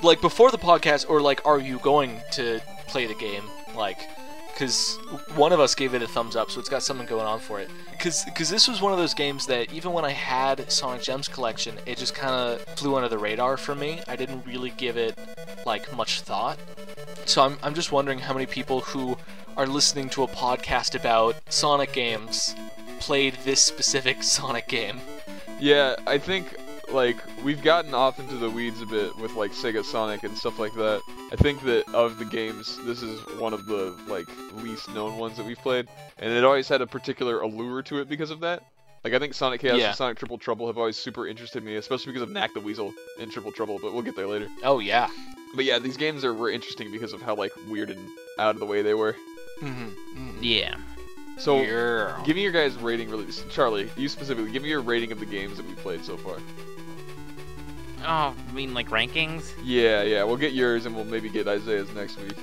[0.01, 3.43] like before the podcast, or like, are you going to play the game?
[3.76, 3.97] Like,
[4.54, 4.97] because
[5.36, 7.60] one of us gave it a thumbs up, so it's got something going on for
[7.60, 7.70] it.
[8.04, 11.30] Because because this was one of those games that even when I had Sonic Gems
[11.30, 14.01] collection, it just kind of flew under the radar for me.
[14.10, 15.18] I didn't really give it
[15.66, 16.60] like much thought.
[17.24, 19.18] So I'm I'm just wondering how many people who
[19.56, 22.58] are listening to a podcast about Sonic games
[22.99, 24.99] played this specific Sonic game.
[25.58, 26.58] Yeah, I think
[26.94, 30.60] like we've gotten off into the weeds a bit with like Sega Sonic and stuff
[30.60, 31.02] like that.
[31.32, 34.28] I think that of the games, this is one of the like
[34.64, 35.88] least known ones that we've played,
[36.20, 38.64] and it always had a particular allure to it because of that.
[39.03, 39.88] Like I think Sonic Chaos Yeah.
[39.88, 42.94] and Sonic Triple Trouble have always super interested me, especially because of Nack the Weasel
[43.20, 44.48] and Triple Trouble, but we'll get there later.
[44.64, 45.10] Oh yeah.
[45.56, 48.07] But yeah, these games are were interesting because of how like weird and
[48.40, 49.15] out of the way they were.
[49.61, 50.38] Mm-hmm.
[50.41, 50.76] Yeah.
[51.38, 52.22] So yeah.
[52.26, 55.26] give me your guys' rating really Charlie, you specifically, give me your rating of the
[55.26, 56.38] games that we played so far.
[58.03, 59.53] Oh, I mean like rankings?
[59.63, 62.38] Yeah, yeah, we'll get yours and we'll maybe get Isaiah's next week.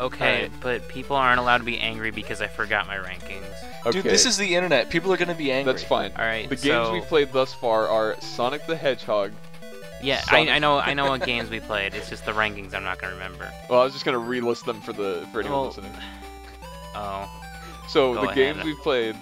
[0.00, 0.52] Okay, Alright.
[0.60, 3.44] but people aren't allowed to be angry because I forgot my rankings.
[3.84, 4.02] Okay.
[4.02, 4.90] Dude, this is the internet.
[4.90, 5.72] People are gonna be angry.
[5.72, 6.12] That's fine.
[6.16, 6.48] All right.
[6.48, 9.32] The games we've played thus far are Sonic the Hedgehog.
[10.00, 10.50] Yeah, Sonic.
[10.50, 11.94] I, I know I know what games we played.
[11.94, 13.50] It's just the rankings I'm not gonna remember.
[13.68, 15.92] Well, I was just gonna relist them for the for anyone Well, listening.
[16.94, 17.28] Oh.
[17.88, 19.16] So go the games we've played,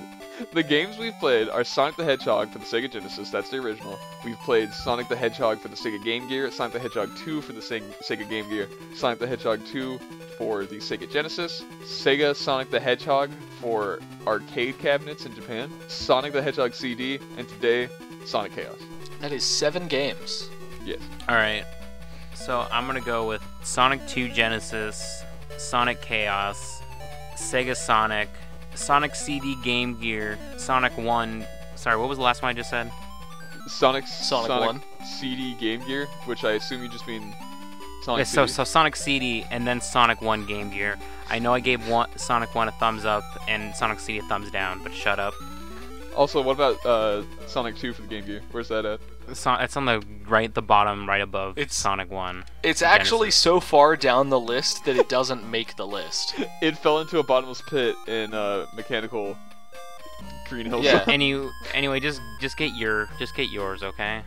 [0.53, 3.31] the games we've played are Sonic the Hedgehog for the Sega Genesis.
[3.31, 3.99] That's the original.
[4.25, 7.53] We've played Sonic the Hedgehog for the Sega Game Gear, Sonic the Hedgehog 2 for
[7.53, 9.99] the Sega, Sega Game Gear, Sonic the Hedgehog 2
[10.39, 13.31] for the Sega Genesis, Sega Sonic the Hedgehog
[13.61, 17.89] for arcade cabinets in Japan, Sonic the Hedgehog CD, and today
[18.25, 18.79] Sonic Chaos.
[19.21, 20.49] That is seven games.
[20.85, 21.01] Yes.
[21.29, 21.65] All right.
[22.35, 25.23] So I'm gonna go with Sonic 2 Genesis,
[25.57, 26.83] Sonic Chaos,
[27.37, 28.29] Sega Sonic,
[28.77, 31.45] Sonic CD Game Gear, Sonic 1.
[31.75, 32.91] Sorry, what was the last one I just said?
[33.67, 34.83] Sonic Sonic 1.
[35.05, 37.35] CD Game Gear, which I assume you just mean
[38.05, 38.53] Sonic Yeah, so CD.
[38.53, 40.97] so Sonic CD and then Sonic 1 Game Gear.
[41.29, 44.51] I know I gave one, Sonic 1 a thumbs up and Sonic CD a thumbs
[44.51, 45.35] down, but shut up.
[46.15, 48.41] Also, what about uh, Sonic 2 for the Game Gear?
[48.53, 49.01] Where's that at?
[49.33, 52.45] So, it's on the right, the bottom right above It's- Sonic 1.
[52.63, 56.35] It's actually so far down the list that it doesn't make the list.
[56.63, 59.37] It fell into a bottomless pit in uh, mechanical
[60.49, 60.83] Green Hill.
[60.83, 60.99] Yeah.
[61.05, 61.11] Zone.
[61.15, 64.23] Any anyway, just just get your just get yours, okay?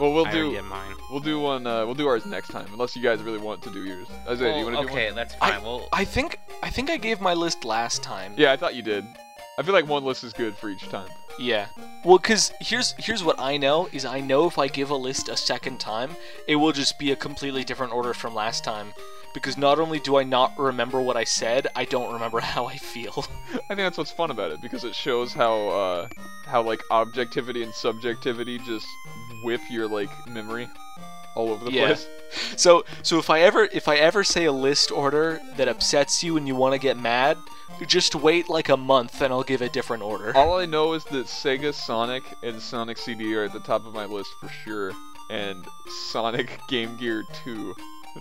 [0.00, 0.94] well, we'll I do get mine.
[1.10, 1.66] we'll do one.
[1.66, 4.06] Uh, we'll do ours next time, unless you guys really want to do yours.
[4.28, 5.14] Isaiah, do you want to do okay, one?
[5.16, 5.62] that's I- fine.
[5.62, 8.34] well, I think I think I gave my list last time.
[8.36, 9.04] Yeah, I thought you did.
[9.58, 11.08] I feel like one list is good for each time.
[11.38, 11.66] Yeah.
[12.04, 15.28] Well, cause here's here's what I know is I know if I give a list
[15.28, 16.16] a second time,
[16.48, 18.92] it will just be a completely different order from last time.
[19.32, 22.76] Because not only do I not remember what I said, I don't remember how I
[22.76, 23.24] feel.
[23.54, 26.08] I think that's what's fun about it because it shows how uh,
[26.46, 28.86] how like objectivity and subjectivity just
[29.44, 30.68] whip your like memory
[31.34, 31.86] all over the Yeah.
[31.86, 32.06] place.
[32.56, 36.36] So so if I ever if I ever say a list order that upsets you
[36.36, 37.38] and you want to get mad,
[37.86, 40.36] just wait like a month and I'll give a different order.
[40.36, 43.94] All I know is that Sega Sonic and Sonic CD are at the top of
[43.94, 44.92] my list for sure,
[45.30, 45.64] and
[46.10, 47.74] Sonic Game Gear 2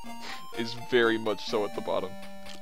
[0.57, 2.09] is very much so at the bottom.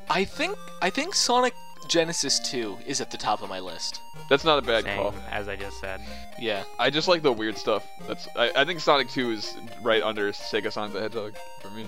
[0.10, 1.54] I think I think Sonic
[1.88, 4.02] Genesis 2 is at the top of my list.
[4.30, 5.14] That's not a bad same call.
[5.30, 6.02] as I just said.
[6.40, 6.64] Yeah.
[6.80, 7.86] I just like the weird stuff.
[8.08, 11.86] That's I, I think Sonic 2 is right under Sega Sonic the Hedgehog for me.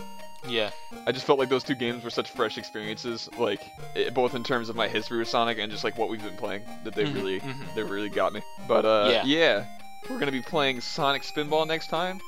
[0.47, 0.69] Yeah.
[1.05, 3.61] I just felt like those two games were such fresh experiences, like
[3.95, 6.37] i both in terms of my history with Sonic and just like what we've been
[6.37, 7.75] playing, that they Mhm, really mhm.
[7.75, 8.41] they really got me.
[8.67, 9.65] But uh, Yeah.
[10.09, 12.21] we're gonna be playing Sonic Spinball next time,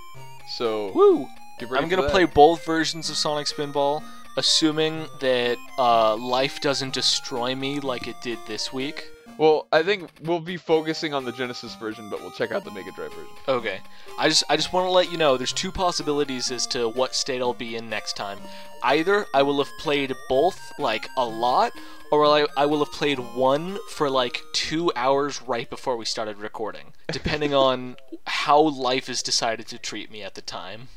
[0.50, 1.28] so Woo!
[1.58, 4.04] get ready I'm gonna play both versions of Sonic Spinball,
[4.38, 9.12] assuming that uh, life doesn't destroy me like it did this week.
[9.38, 12.72] Well, I think we'll be focusing on the Genesis version, but we'll check out the
[12.72, 13.34] Mega Drive version.
[13.48, 13.80] Okay.
[14.20, 17.16] I just I just want to let you know there's two possibilities as to what
[17.16, 18.38] state I'll be in next time.
[18.84, 21.72] Either I will have played both like a lot,
[22.12, 26.38] or I, I will have played one for like two hours right before we started
[26.38, 27.96] recording, depending on
[28.28, 30.90] how life has decided to treat me at the time.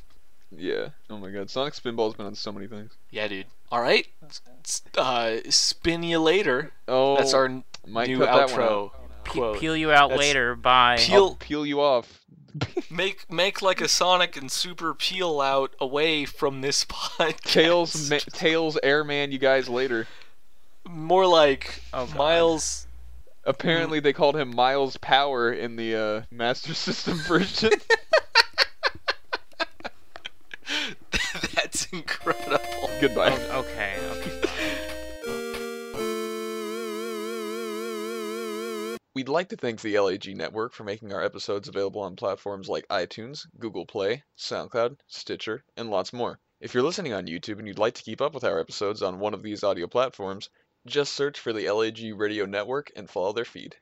[0.56, 0.89] Yeah.
[1.10, 2.93] Oh my God, Sonic Spinball's been on so many things.
[3.10, 3.47] Yeah, dude.
[3.70, 4.06] All right.
[4.64, 6.72] S- Uh, spin you later.
[6.89, 8.70] Oh, That's our n- might new cut that one out.
[8.70, 8.90] outro
[9.28, 9.59] quote.
[9.59, 10.55] peel you out That's- later.
[10.55, 10.97] Bye.
[10.98, 12.20] Peel- I'll peel you off.
[12.90, 17.40] Make make like a Sonic and Super peel out away from this podcast.
[17.40, 20.06] Tails, ma- Tails, Airman, you guys later.
[20.89, 22.86] More like Oh, Miles.
[23.47, 27.70] Apparently, they called him Miles Power in the uh, Master System version.
[31.55, 32.91] That's incredible.
[33.01, 33.37] Goodbye.
[33.51, 33.97] Oh, okay.
[34.11, 34.41] Okay.
[39.15, 42.89] We'd like to thank the LAG network for making our episodes available on platforms like
[42.89, 46.41] iTunes, Google Play, SoundCloud, Stitcher, and lots more.
[46.61, 49.21] If you're listening on YouTube and you'd like to keep up with our episodes on
[49.21, 50.51] one of these audio platforms,
[50.87, 53.77] just search for the LAG Radio Network and follow their feed.